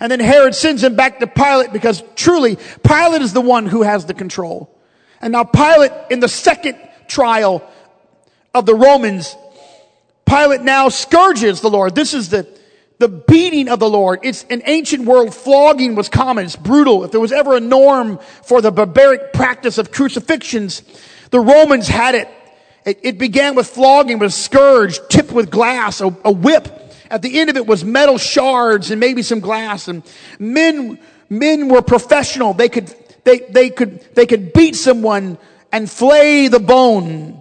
[0.00, 3.82] And then Herod sends him back to Pilate because truly Pilate is the one who
[3.82, 4.70] has the control.
[5.20, 6.76] And now Pilate in the second
[7.08, 7.68] trial
[8.54, 9.36] of the Romans,
[10.26, 11.94] Pilate now scourges the Lord.
[11.94, 12.46] This is the,
[12.98, 14.20] the beating of the Lord.
[14.22, 15.34] It's an ancient world.
[15.34, 16.44] Flogging was common.
[16.44, 17.04] It's brutal.
[17.04, 20.82] If there was ever a norm for the barbaric practice of crucifixions,
[21.30, 22.28] the Romans had it.
[22.84, 27.22] It, it began with flogging, with a scourge tipped with glass, a, a whip at
[27.22, 29.88] the end of it was metal shards and maybe some glass.
[29.88, 30.02] And
[30.38, 30.98] men,
[31.28, 32.54] men were professional.
[32.54, 32.94] They could,
[33.24, 35.38] they, they could, they could beat someone
[35.72, 37.40] and flay the bone.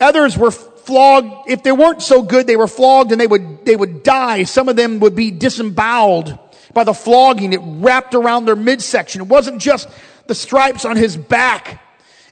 [0.00, 1.50] Others were flogged.
[1.50, 4.44] If they weren't so good, they were flogged and they would, they would die.
[4.44, 6.38] Some of them would be disemboweled
[6.72, 7.52] by the flogging.
[7.52, 9.22] It wrapped around their midsection.
[9.22, 9.88] It wasn't just
[10.26, 11.82] the stripes on his back.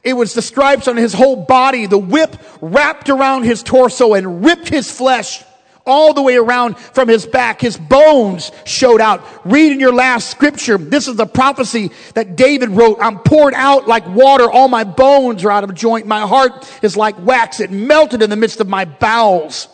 [0.04, 1.86] It was the stripes on his whole body.
[1.86, 5.42] The whip wrapped around his torso and ripped his flesh
[5.88, 7.60] all the way around from his back.
[7.60, 9.24] His bones showed out.
[9.44, 10.78] Read in your last scripture.
[10.78, 12.98] This is the prophecy that David wrote.
[13.00, 14.48] I'm poured out like water.
[14.50, 16.06] All my bones are out of joint.
[16.06, 17.60] My heart is like wax.
[17.60, 19.68] It melted in the midst of my bowels.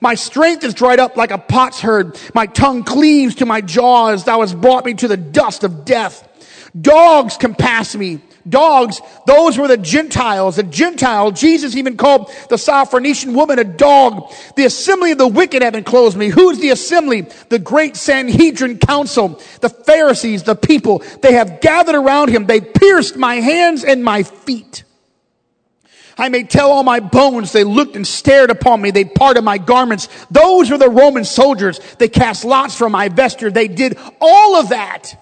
[0.00, 2.18] My strength is dried up like a potsherd.
[2.34, 4.24] My tongue cleaves to my jaws.
[4.24, 6.28] Thou hast brought me to the dust of death.
[6.78, 10.56] Dogs compass me dogs, those were the Gentiles.
[10.56, 14.32] The Gentile, Jesus even called the Syrophoenician woman a dog.
[14.56, 16.28] The assembly of the wicked have enclosed me.
[16.28, 17.26] Who's the assembly?
[17.48, 21.02] The great Sanhedrin council, the Pharisees, the people.
[21.20, 22.46] They have gathered around him.
[22.46, 24.84] They pierced my hands and my feet.
[26.18, 27.52] I may tell all my bones.
[27.52, 28.90] They looked and stared upon me.
[28.90, 30.08] They parted my garments.
[30.30, 31.80] Those were the Roman soldiers.
[31.98, 33.50] They cast lots for my vesture.
[33.50, 35.21] They did all of that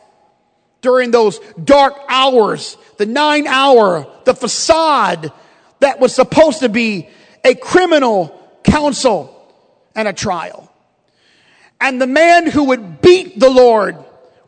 [0.81, 5.33] during those dark hours the nine hour, the facade
[5.79, 7.09] that was supposed to be
[7.43, 9.35] a criminal counsel
[9.95, 10.71] and a trial.
[11.81, 13.97] And the man who would beat the Lord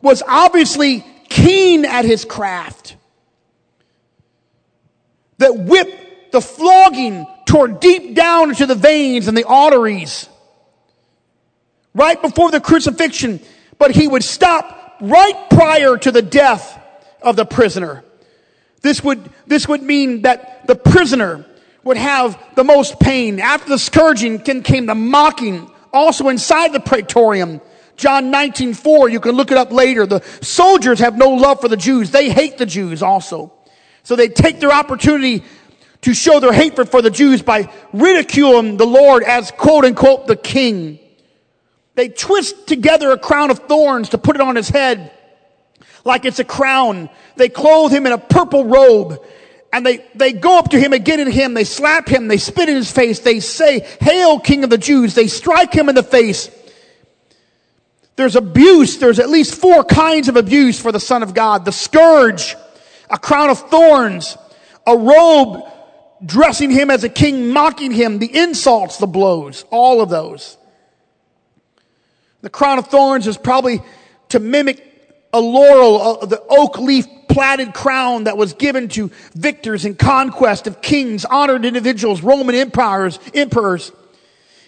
[0.03, 2.95] was obviously keen at his craft.
[5.39, 10.29] That whip, the flogging tore deep down into the veins and the arteries.
[11.95, 13.39] Right before the crucifixion,
[13.79, 16.81] but he would stop right prior to the death
[17.21, 18.03] of the prisoner.
[18.81, 21.45] This would, this would mean that the prisoner
[21.83, 23.39] would have the most pain.
[23.39, 25.69] After the scourging came the mocking.
[25.91, 27.61] Also inside the praetorium,
[27.97, 30.05] John 19, 4, you can look it up later.
[30.05, 32.09] The soldiers have no love for the Jews.
[32.09, 33.53] They hate the Jews also.
[34.03, 35.43] So they take their opportunity
[36.01, 40.35] to show their hatred for the Jews by ridiculing the Lord as quote unquote the
[40.35, 40.99] king.
[41.95, 45.11] They twist together a crown of thorns to put it on his head
[46.05, 47.09] like it's a crown.
[47.35, 49.23] They clothe him in a purple robe
[49.71, 51.55] and they, they go up to him and get at him.
[51.55, 52.27] They slap him.
[52.27, 53.19] They spit in his face.
[53.19, 55.15] They say, Hail, King of the Jews.
[55.15, 56.49] They strike him in the face.
[58.15, 58.97] There's abuse.
[58.97, 61.65] There's at least four kinds of abuse for the Son of God.
[61.65, 62.55] The scourge,
[63.09, 64.37] a crown of thorns,
[64.85, 65.63] a robe
[66.23, 70.55] dressing him as a king, mocking him, the insults, the blows, all of those.
[72.43, 73.81] The crown of thorns is probably
[74.29, 74.89] to mimic
[75.31, 80.67] a laurel, uh, the oak leaf platted crown that was given to victors in conquest
[80.67, 83.93] of kings, honored individuals, Roman empires, emperors.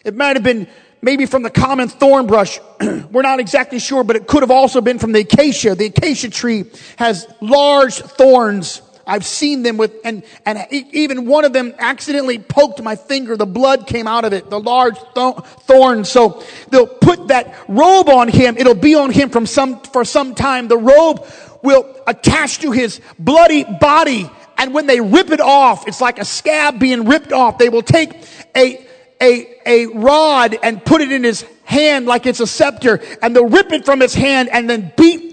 [0.05, 0.67] It might have been
[1.01, 2.59] maybe from the common thorn brush.
[3.11, 5.75] We're not exactly sure, but it could have also been from the acacia.
[5.75, 6.65] The acacia tree
[6.95, 8.81] has large thorns.
[9.07, 13.37] I've seen them with, and, and even one of them accidentally poked my finger.
[13.37, 16.09] The blood came out of it, the large th- thorns.
[16.09, 18.57] So they'll put that robe on him.
[18.57, 20.67] It'll be on him from some, for some time.
[20.67, 21.25] The robe
[21.61, 24.29] will attach to his bloody body.
[24.57, 27.57] And when they rip it off, it's like a scab being ripped off.
[27.57, 28.13] They will take
[28.55, 28.85] a,
[29.21, 33.49] a, a rod and put it in his hand like it's a scepter and they'll
[33.49, 35.24] rip it from his hand and then beat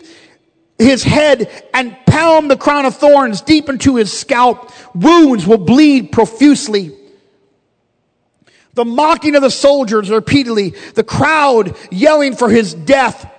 [0.79, 4.73] his head and pound the crown of thorns deep into his scalp.
[4.95, 6.97] Wounds will bleed profusely.
[8.75, 13.31] The mocking of the soldiers repeatedly, the crowd yelling for his death.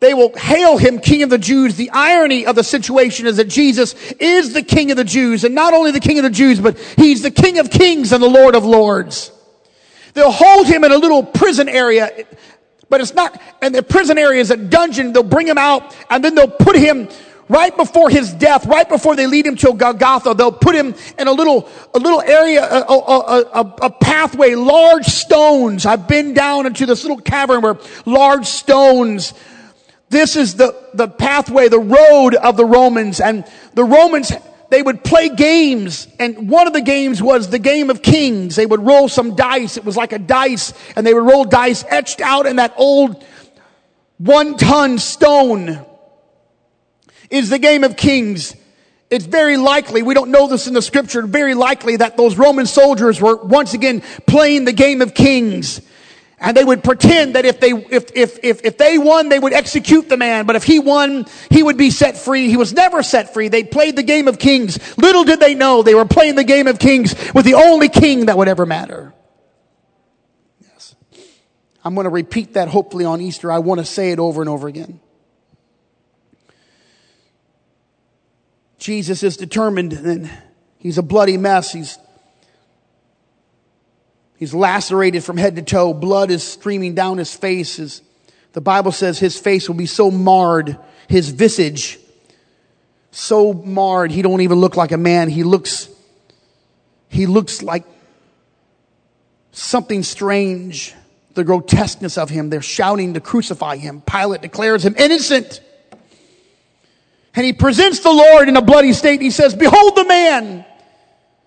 [0.00, 1.76] They will hail him King of the Jews.
[1.76, 5.54] The irony of the situation is that Jesus is the King of the Jews and
[5.54, 8.28] not only the King of the Jews, but he's the King of Kings and the
[8.28, 9.32] Lord of Lords.
[10.12, 12.26] They'll hold him in a little prison area,
[12.94, 15.12] but it's not, and the prison area is a dungeon.
[15.12, 17.08] They'll bring him out and then they'll put him
[17.48, 21.26] right before his death, right before they lead him to Golgotha, they'll put him in
[21.26, 25.86] a little, a little area, a, a, a, a, pathway, large stones.
[25.86, 29.34] I've been down into this little cavern where large stones,
[30.10, 33.20] this is the, the pathway, the road of the Romans.
[33.20, 34.30] And the Romans
[34.70, 38.56] they would play games, and one of the games was the game of kings.
[38.56, 39.76] They would roll some dice.
[39.76, 43.24] It was like a dice, and they would roll dice etched out in that old
[44.18, 45.84] one ton stone
[47.30, 48.54] is the game of kings.
[49.10, 52.66] It's very likely, we don't know this in the scripture, very likely that those Roman
[52.66, 55.80] soldiers were once again playing the game of kings.
[56.38, 59.52] And they would pretend that if they, if, if, if, if they won, they would
[59.52, 60.46] execute the man.
[60.46, 62.48] But if he won, he would be set free.
[62.48, 63.48] He was never set free.
[63.48, 64.78] They played the game of kings.
[64.98, 68.26] Little did they know they were playing the game of kings with the only king
[68.26, 69.14] that would ever matter.
[70.60, 70.96] Yes.
[71.84, 73.50] I'm going to repeat that hopefully on Easter.
[73.50, 75.00] I want to say it over and over again.
[78.76, 80.30] Jesus is determined and
[80.78, 81.72] he's a bloody mess.
[81.72, 81.96] He's
[84.36, 85.94] He's lacerated from head to toe.
[85.94, 87.76] Blood is streaming down his face.
[87.76, 88.02] His,
[88.52, 90.78] the Bible says his face will be so marred,
[91.08, 91.98] his visage
[93.14, 95.28] so marred, he don't even look like a man.
[95.28, 95.88] He looks,
[97.08, 97.84] he looks like
[99.52, 100.94] something strange.
[101.34, 102.50] The grotesqueness of him.
[102.50, 104.02] They're shouting to crucify him.
[104.02, 105.60] Pilate declares him innocent.
[107.34, 109.20] And he presents the Lord in a bloody state.
[109.20, 110.64] He says, behold the man.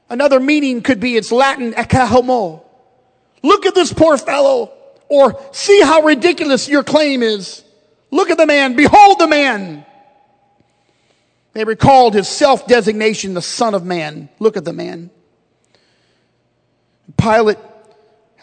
[0.09, 2.63] Another meaning could be it's Latin, ecce homo.
[3.43, 4.73] Look at this poor fellow.
[5.09, 7.63] Or see how ridiculous your claim is.
[8.11, 8.75] Look at the man.
[8.75, 9.85] Behold the man.
[11.53, 14.29] They recalled his self designation, the Son of Man.
[14.39, 15.09] Look at the man.
[17.17, 17.57] Pilate,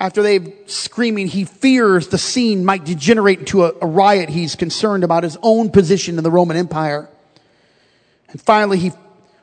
[0.01, 4.30] after they've screaming, he fears the scene might degenerate into a, a riot.
[4.30, 7.09] He's concerned about his own position in the Roman Empire.
[8.30, 8.90] And finally, he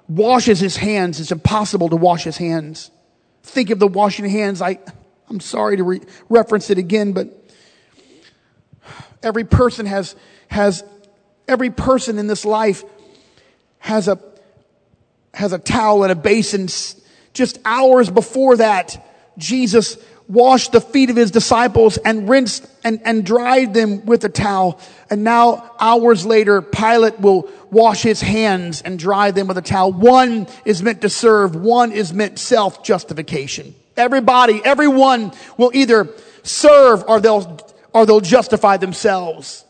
[0.09, 1.21] washes his hands.
[1.21, 2.91] It's impossible to wash his hands.
[3.43, 4.61] Think of the washing hands.
[4.61, 4.79] I,
[5.31, 7.29] I'm sorry to re- reference it again, but
[9.23, 10.13] every person has,
[10.49, 10.83] has,
[11.47, 12.83] every person in this life
[13.79, 14.19] has a,
[15.33, 16.67] has a towel and a basin.
[17.31, 19.97] Just hours before that, Jesus
[20.27, 24.81] washed the feet of his disciples and rinsed and, and dried them with a towel.
[25.09, 29.93] And now, hours later, Pilate will wash his hands and dry them with a towel.
[29.93, 33.75] One is meant to serve, one is meant self justification.
[33.97, 36.09] Everybody, everyone will either
[36.43, 37.59] serve or they'll,
[37.93, 39.65] or they'll justify themselves.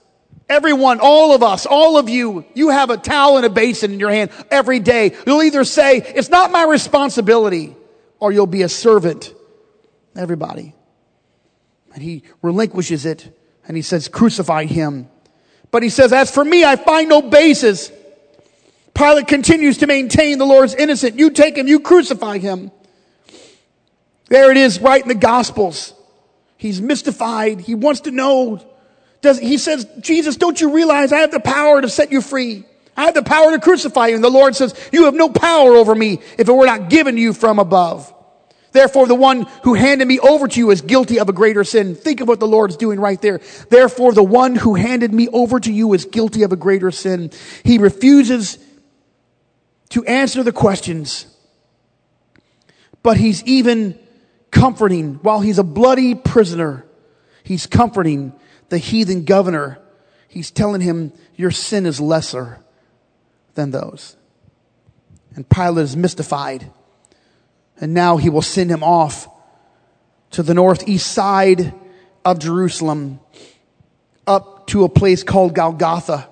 [0.48, 4.00] Everyone, all of us, all of you, you have a towel and a basin in
[4.00, 5.16] your hand every day.
[5.26, 7.76] You'll either say, it's not my responsibility,
[8.20, 9.34] or you'll be a servant.
[10.16, 10.76] Everybody.
[11.94, 13.38] And he relinquishes it
[13.68, 15.08] and he says, crucify him.
[15.72, 17.92] But he says, as for me, I find no basis.
[18.94, 21.18] Pilate continues to maintain the Lord's innocent.
[21.18, 22.72] You take him, you crucify him.
[24.32, 25.94] There it is right in the Gospels.
[26.56, 27.60] He's mystified.
[27.60, 28.66] He wants to know.
[29.20, 32.64] Does, he says, Jesus, don't you realize I have the power to set you free?
[32.96, 34.16] I have the power to crucify you.
[34.16, 37.18] And the Lord says, you have no power over me if it were not given
[37.18, 38.14] you from above.
[38.72, 41.94] Therefore, the one who handed me over to you is guilty of a greater sin.
[41.94, 43.42] Think of what the Lord's doing right there.
[43.70, 47.32] Therefore, the one who handed me over to you is guilty of a greater sin.
[47.66, 48.60] He refuses
[49.90, 51.26] to answer the questions,
[53.04, 54.00] but he's even
[54.52, 56.86] comforting while he's a bloody prisoner.
[57.44, 58.34] He's comforting
[58.70, 59.80] the heathen governor.
[60.28, 62.60] He's telling him, your sin is lesser
[63.56, 64.16] than those.
[65.36, 66.70] And Pilate is mystified.
[67.80, 69.28] And now he will send him off
[70.32, 71.74] to the northeast side
[72.24, 73.20] of Jerusalem,
[74.28, 76.30] up to a place called Golgotha.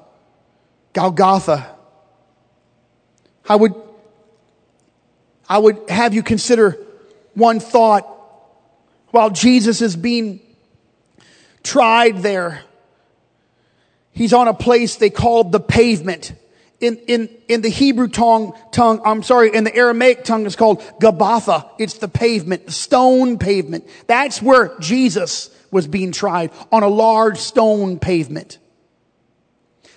[0.93, 1.75] Golgotha.
[3.47, 3.73] I would,
[5.47, 6.77] I would have you consider
[7.33, 8.05] one thought
[9.11, 10.39] while Jesus is being
[11.63, 12.61] tried there.
[14.11, 16.33] He's on a place they called the pavement
[16.79, 20.81] in, in, in the Hebrew tongue, tongue, I'm sorry, in the Aramaic tongue it's called
[21.01, 21.69] Gabbatha.
[21.77, 23.87] It's the pavement, the stone pavement.
[24.07, 28.57] That's where Jesus was being tried on a large stone pavement.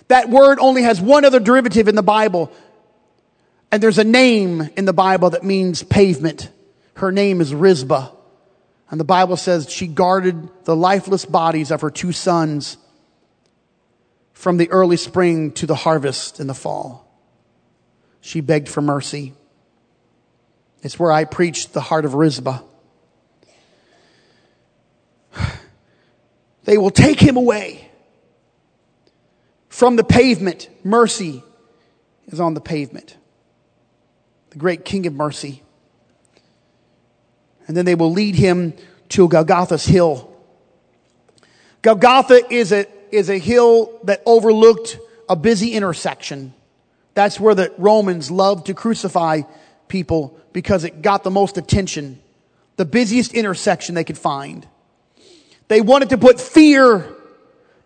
[0.09, 2.51] That word only has one other derivative in the Bible.
[3.71, 6.49] And there's a name in the Bible that means pavement.
[6.95, 8.09] Her name is Rizpah.
[8.89, 12.77] And the Bible says she guarded the lifeless bodies of her two sons
[14.33, 17.09] from the early spring to the harvest in the fall.
[18.21, 19.33] She begged for mercy.
[20.83, 22.59] It's where I preached the heart of Rizpah.
[26.65, 27.89] They will take him away
[29.67, 30.69] from the pavement.
[30.83, 31.43] Mercy
[32.27, 33.17] is on the pavement.
[34.51, 35.62] The great King of mercy.
[37.67, 38.73] And then they will lead him
[39.09, 40.29] to Golgotha's hill.
[41.81, 44.97] Golgotha is a is a hill that overlooked
[45.29, 46.53] a busy intersection.
[47.13, 49.41] That's where the Romans loved to crucify
[49.87, 52.19] people because it got the most attention.
[52.77, 54.67] The busiest intersection they could find.
[55.67, 57.07] They wanted to put fear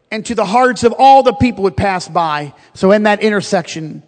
[0.10, 2.54] into the hearts of all the people who would pass by.
[2.74, 4.04] So in that intersection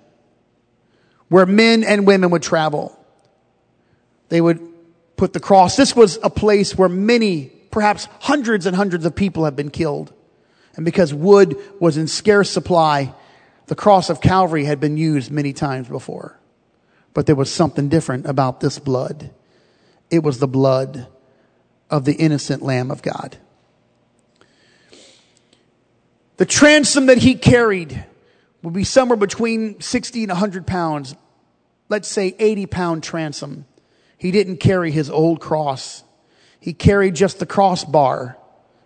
[1.28, 2.98] where men and women would travel,
[4.30, 4.69] they would
[5.20, 5.76] put the cross.
[5.76, 10.14] This was a place where many, perhaps hundreds and hundreds of people have been killed.
[10.76, 13.14] And because wood was in scarce supply,
[13.68, 16.40] the cross of Calvary had been used many times before.
[17.14, 19.32] But there was something different about this blood.
[20.10, 21.08] It was the blood
[21.90, 23.38] of the innocent Lamb of God.
[26.38, 28.06] The transom that he carried
[28.62, 31.14] would be somewhere between 60 and 100 pounds.
[31.90, 33.66] Let's say 80 pound transom.
[34.20, 36.04] He didn't carry his old cross.
[36.60, 38.38] He carried just the crossbar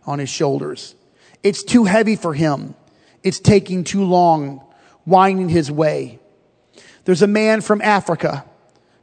[0.05, 0.93] on his shoulders.
[1.41, 2.75] It's too heavy for him.
[3.23, 4.63] It's taking too long,
[5.05, 6.19] winding his way.
[7.05, 8.45] There's a man from Africa,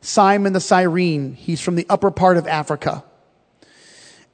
[0.01, 1.35] Simon the Cyrene.
[1.35, 3.05] He's from the upper part of Africa.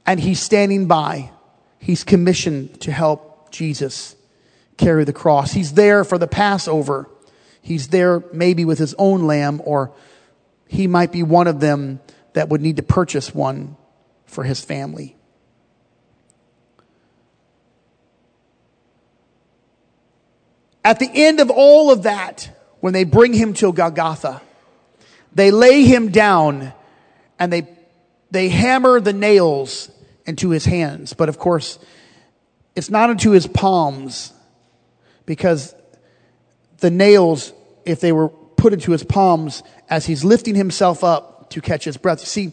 [0.05, 1.31] And he's standing by.
[1.79, 4.15] He's commissioned to help Jesus
[4.77, 5.51] carry the cross.
[5.51, 7.09] He's there for the Passover.
[7.61, 9.93] He's there maybe with his own lamb, or
[10.67, 11.99] he might be one of them
[12.33, 13.75] that would need to purchase one
[14.25, 15.15] for his family.
[20.83, 22.49] At the end of all of that,
[22.79, 24.41] when they bring him to Golgotha,
[25.33, 26.73] they lay him down
[27.39, 27.67] and they,
[28.31, 29.91] they hammer the nails
[30.25, 31.13] into his hands.
[31.13, 31.79] But of course,
[32.75, 34.31] it's not into his palms
[35.25, 35.75] because
[36.77, 37.51] the nails,
[37.85, 41.97] if they were put into his palms as he's lifting himself up to catch his
[41.97, 42.51] breath, you see,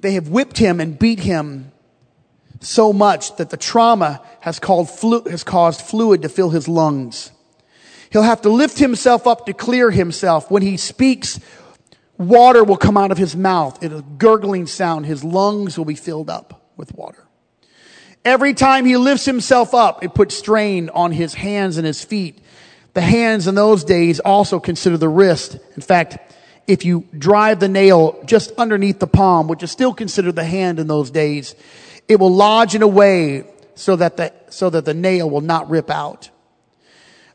[0.00, 1.72] they have whipped him and beat him
[2.60, 7.32] so much that the trauma has, flu- has caused fluid to fill his lungs.
[8.10, 10.50] He'll have to lift himself up to clear himself.
[10.50, 11.40] When he speaks,
[12.16, 13.82] water will come out of his mouth.
[13.82, 15.06] It's a gurgling sound.
[15.06, 17.26] His lungs will be filled up with water.
[18.24, 22.40] Every time he lifts himself up, it puts strain on his hands and his feet.
[22.94, 25.58] The hands in those days also consider the wrist.
[25.74, 26.23] In fact,
[26.66, 30.78] if you drive the nail just underneath the palm, which is still considered the hand
[30.78, 31.54] in those days,
[32.08, 35.68] it will lodge in a way so that the, so that the nail will not
[35.68, 36.30] rip out.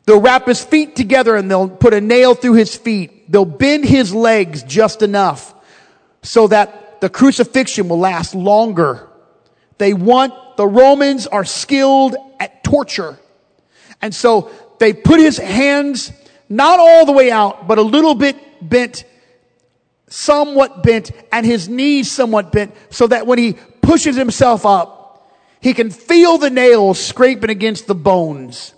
[0.06, 3.30] They'll wrap his feet together and they'll put a nail through his feet.
[3.30, 5.54] They'll bend his legs just enough
[6.22, 9.08] so that the crucifixion will last longer.
[9.78, 13.18] They want, the Romans are skilled at torture.
[14.02, 16.12] And so they put his hands
[16.48, 18.36] not all the way out, but a little bit
[18.68, 19.04] bent,
[20.10, 25.30] somewhat bent, and his knees somewhat bent, so that when he pushes himself up,
[25.60, 28.74] he can feel the nails scraping against the bones.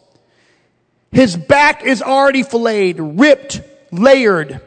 [1.11, 3.61] His back is already filleted, ripped,
[3.91, 4.61] layered,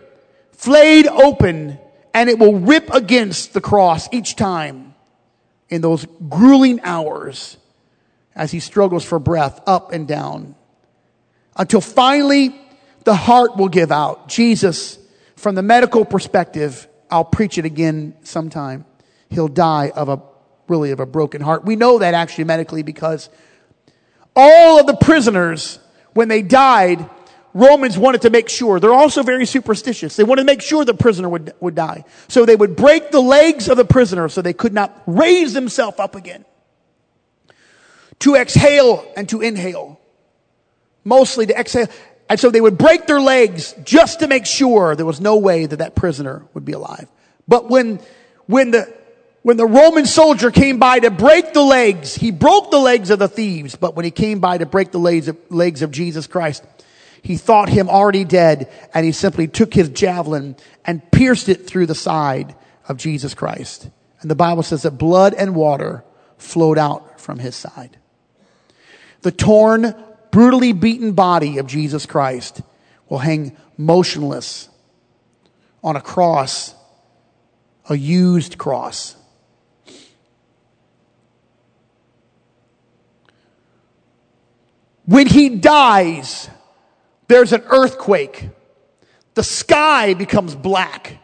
[0.51, 1.79] flayed open,
[2.13, 4.93] and it will rip against the cross each time
[5.69, 7.57] in those grueling hours
[8.35, 10.55] as he struggles for breath up and down
[11.55, 12.55] until finally
[13.03, 14.27] the heart will give out.
[14.27, 14.99] Jesus,
[15.35, 18.85] from the medical perspective, I'll preach it again sometime.
[19.29, 20.21] He'll die of a
[20.67, 21.65] really of a broken heart.
[21.65, 23.29] We know that actually medically because
[24.35, 25.79] all of the prisoners,
[26.13, 27.09] when they died,
[27.53, 28.79] Romans wanted to make sure.
[28.79, 30.17] They're also very superstitious.
[30.17, 32.03] They wanted to make sure the prisoner would, would die.
[32.27, 35.97] So they would break the legs of the prisoner so they could not raise themselves
[35.99, 36.43] up again.
[38.19, 40.01] To exhale and to inhale.
[41.05, 41.87] Mostly to exhale.
[42.27, 45.65] And so they would break their legs just to make sure there was no way
[45.65, 47.07] that that prisoner would be alive.
[47.47, 47.99] But when,
[48.47, 48.91] when the,
[49.43, 53.19] when the Roman soldier came by to break the legs, he broke the legs of
[53.19, 56.25] the thieves, but when he came by to break the legs of, legs of Jesus
[56.25, 56.63] Christ,
[57.21, 61.85] he thought him already dead and he simply took his javelin and pierced it through
[61.85, 62.55] the side
[62.87, 63.89] of Jesus Christ.
[64.21, 66.03] And the Bible says that blood and water
[66.37, 67.97] flowed out from his side.
[69.21, 69.95] The torn,
[70.35, 72.61] brutally beaten body of Jesus Christ
[73.07, 74.67] will hang motionless
[75.81, 76.75] on a cross,
[77.87, 79.15] a used cross
[85.05, 86.49] When he dies,
[87.27, 88.49] there's an earthquake.
[89.35, 91.19] The sky becomes black.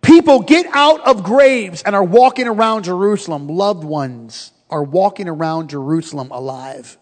[0.00, 3.48] People get out of graves and are walking around Jerusalem.
[3.48, 6.98] Loved ones are walking around Jerusalem alive.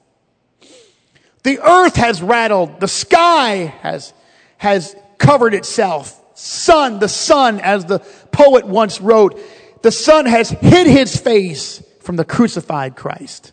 [1.42, 2.80] The earth has rattled.
[2.80, 4.12] The sky has,
[4.58, 6.20] has covered itself.
[6.36, 8.00] Sun, the sun, as the
[8.32, 9.38] poet once wrote,
[9.82, 13.52] the sun has hid his face from the crucified Christ.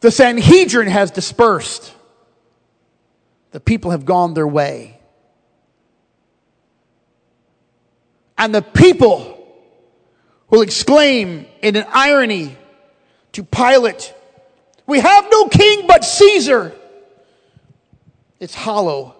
[0.00, 1.94] The Sanhedrin has dispersed.
[3.52, 4.98] The people have gone their way.
[8.38, 9.39] And the people
[10.50, 12.56] will exclaim in an irony
[13.32, 14.12] to Pilate,
[14.86, 16.74] We have no king but Caesar.
[18.40, 19.14] It's hollow.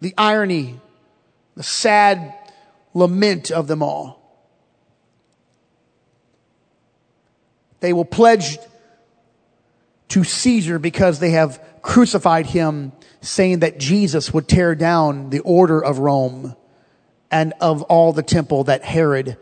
[0.00, 0.78] The irony,
[1.56, 2.34] the sad
[2.94, 4.18] lament of them all.
[7.80, 8.58] They will pledge
[10.08, 15.82] to Caesar because they have crucified him, saying that Jesus would tear down the order
[15.82, 16.54] of Rome
[17.30, 19.36] and of all the temple that Herod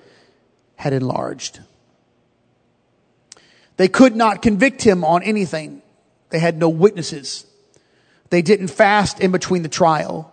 [0.76, 1.60] had enlarged.
[3.76, 5.82] They could not convict him on anything.
[6.30, 7.46] They had no witnesses.
[8.30, 10.32] They didn't fast in between the trial.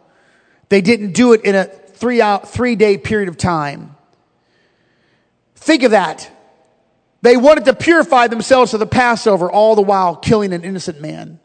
[0.70, 3.96] They didn't do it in a three out, three day period of time.
[5.56, 6.30] Think of that.
[7.22, 11.40] They wanted to purify themselves for the Passover, all the while killing an innocent man.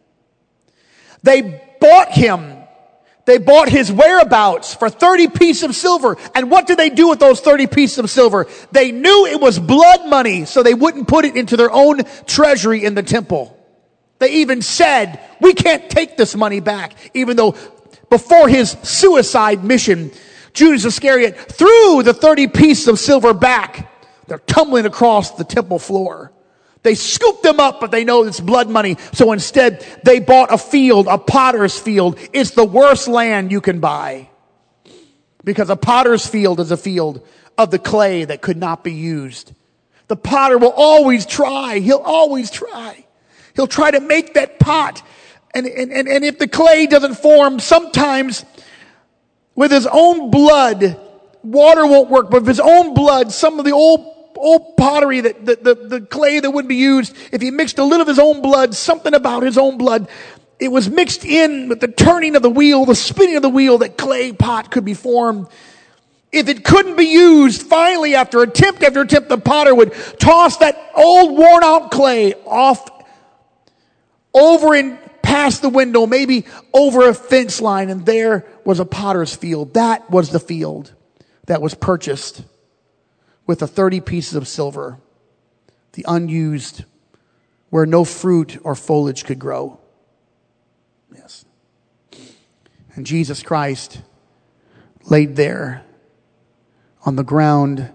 [1.23, 2.58] They bought him.
[3.29, 6.17] They bought his whereabouts for 30 pieces of silver.
[6.35, 8.47] And what did they do with those 30 pieces of silver?
[8.73, 12.87] They knew it was blood money, so they wouldn't put it into their own treasury
[12.87, 13.55] in the temple.
[14.19, 17.55] They even said, we can't take this money back, even though
[18.09, 20.11] before his suicide mission,
[20.55, 23.93] Judas Iscariot threw the 30 pieces of silver back
[24.27, 26.33] they're tumbling across the temple floor.
[26.89, 28.97] They scoop them up, but they know it's blood money.
[29.13, 32.19] So instead, they bought a field, a potter's field.
[32.33, 34.31] It's the worst land you can buy.
[35.45, 37.27] Because a potter's field is a field
[37.59, 39.53] of the clay that could not be used.
[40.07, 41.79] The potter will always try.
[41.81, 43.05] He'll always try.
[43.55, 45.03] He'll try to make that pot.
[45.53, 48.47] And, and, and, and if the clay doesn't form, sometimes
[49.55, 50.99] with his own blood,
[51.43, 55.45] water won't work, but with his own blood, some of the old old pottery, that,
[55.45, 58.19] the, the, the clay that would be used, if he mixed a little of his
[58.19, 60.09] own blood, something about his own blood,
[60.59, 63.79] it was mixed in with the turning of the wheel, the spinning of the wheel,
[63.79, 65.47] that clay pot could be formed.
[66.31, 70.93] If it couldn't be used, finally, after attempt after attempt, the potter would toss that
[70.95, 72.89] old worn out clay off
[74.35, 76.45] over and past the window, maybe
[76.75, 79.75] over a fence line, and there was a potter's field.
[79.75, 80.93] That was the field
[81.47, 82.43] that was purchased
[83.49, 85.01] with the 30 pieces of silver,
[85.95, 86.85] the unused,
[87.71, 89.81] where no fruit or foliage could grow.
[91.13, 91.47] Yes.
[92.95, 94.03] And Jesus Christ
[95.07, 95.83] laid there
[97.07, 97.91] on the ground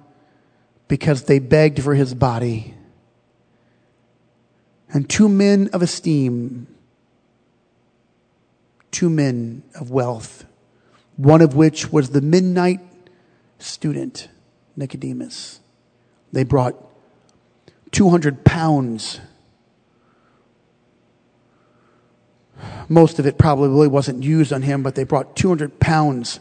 [0.87, 2.73] because they begged for his body.
[4.89, 6.65] And two men of esteem,
[8.89, 10.45] two men of wealth,
[11.15, 12.79] one of which was the midnight
[13.59, 14.29] student
[14.75, 15.59] Nicodemus.
[16.31, 16.75] They brought
[17.91, 19.19] 200 pounds.
[22.89, 26.39] Most of it probably wasn't used on him, but they brought 200 pounds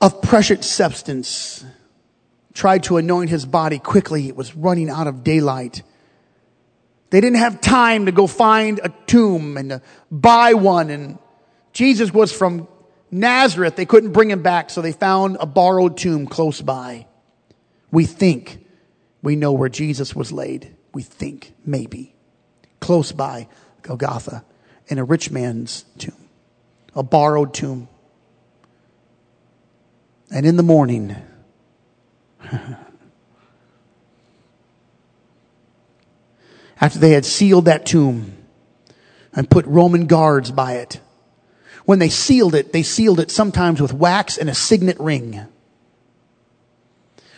[0.00, 1.64] of precious substance,
[2.52, 4.28] tried to anoint his body quickly.
[4.28, 5.82] It was running out of daylight.
[7.10, 9.80] They didn't have time to go find a tomb and
[10.10, 10.90] buy one.
[10.90, 11.18] And
[11.72, 12.68] Jesus was from
[13.10, 13.76] Nazareth.
[13.76, 17.06] They couldn't bring him back, so they found a borrowed tomb close by.
[17.90, 18.64] We think
[19.22, 20.74] we know where Jesus was laid.
[20.92, 22.14] We think, maybe.
[22.80, 23.48] Close by
[23.82, 24.44] Golgotha,
[24.88, 26.28] in a rich man's tomb,
[26.94, 27.88] a borrowed tomb.
[30.30, 31.16] And in the morning,
[36.80, 38.36] after they had sealed that tomb
[39.32, 41.00] and put Roman guards by it,
[41.86, 45.46] when they sealed it, they sealed it sometimes with wax and a signet ring.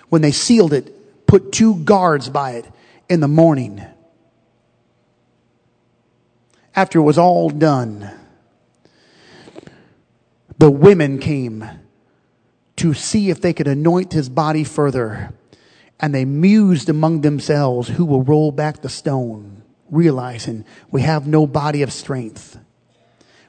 [0.09, 2.67] When they sealed it, put two guards by it
[3.09, 3.83] in the morning.
[6.75, 8.11] After it was all done,
[10.57, 11.69] the women came
[12.77, 15.35] to see if they could anoint his body further.
[16.01, 21.47] And they mused among themselves who will roll back the stone, realizing we have no
[21.47, 22.57] body of strength.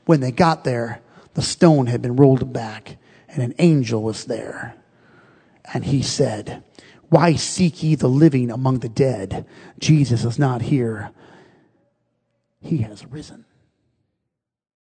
[0.09, 1.03] When they got there,
[1.35, 4.73] the stone had been rolled back and an angel was there.
[5.71, 6.63] And he said,
[7.09, 9.45] Why seek ye the living among the dead?
[9.77, 11.11] Jesus is not here.
[12.59, 13.45] He has risen.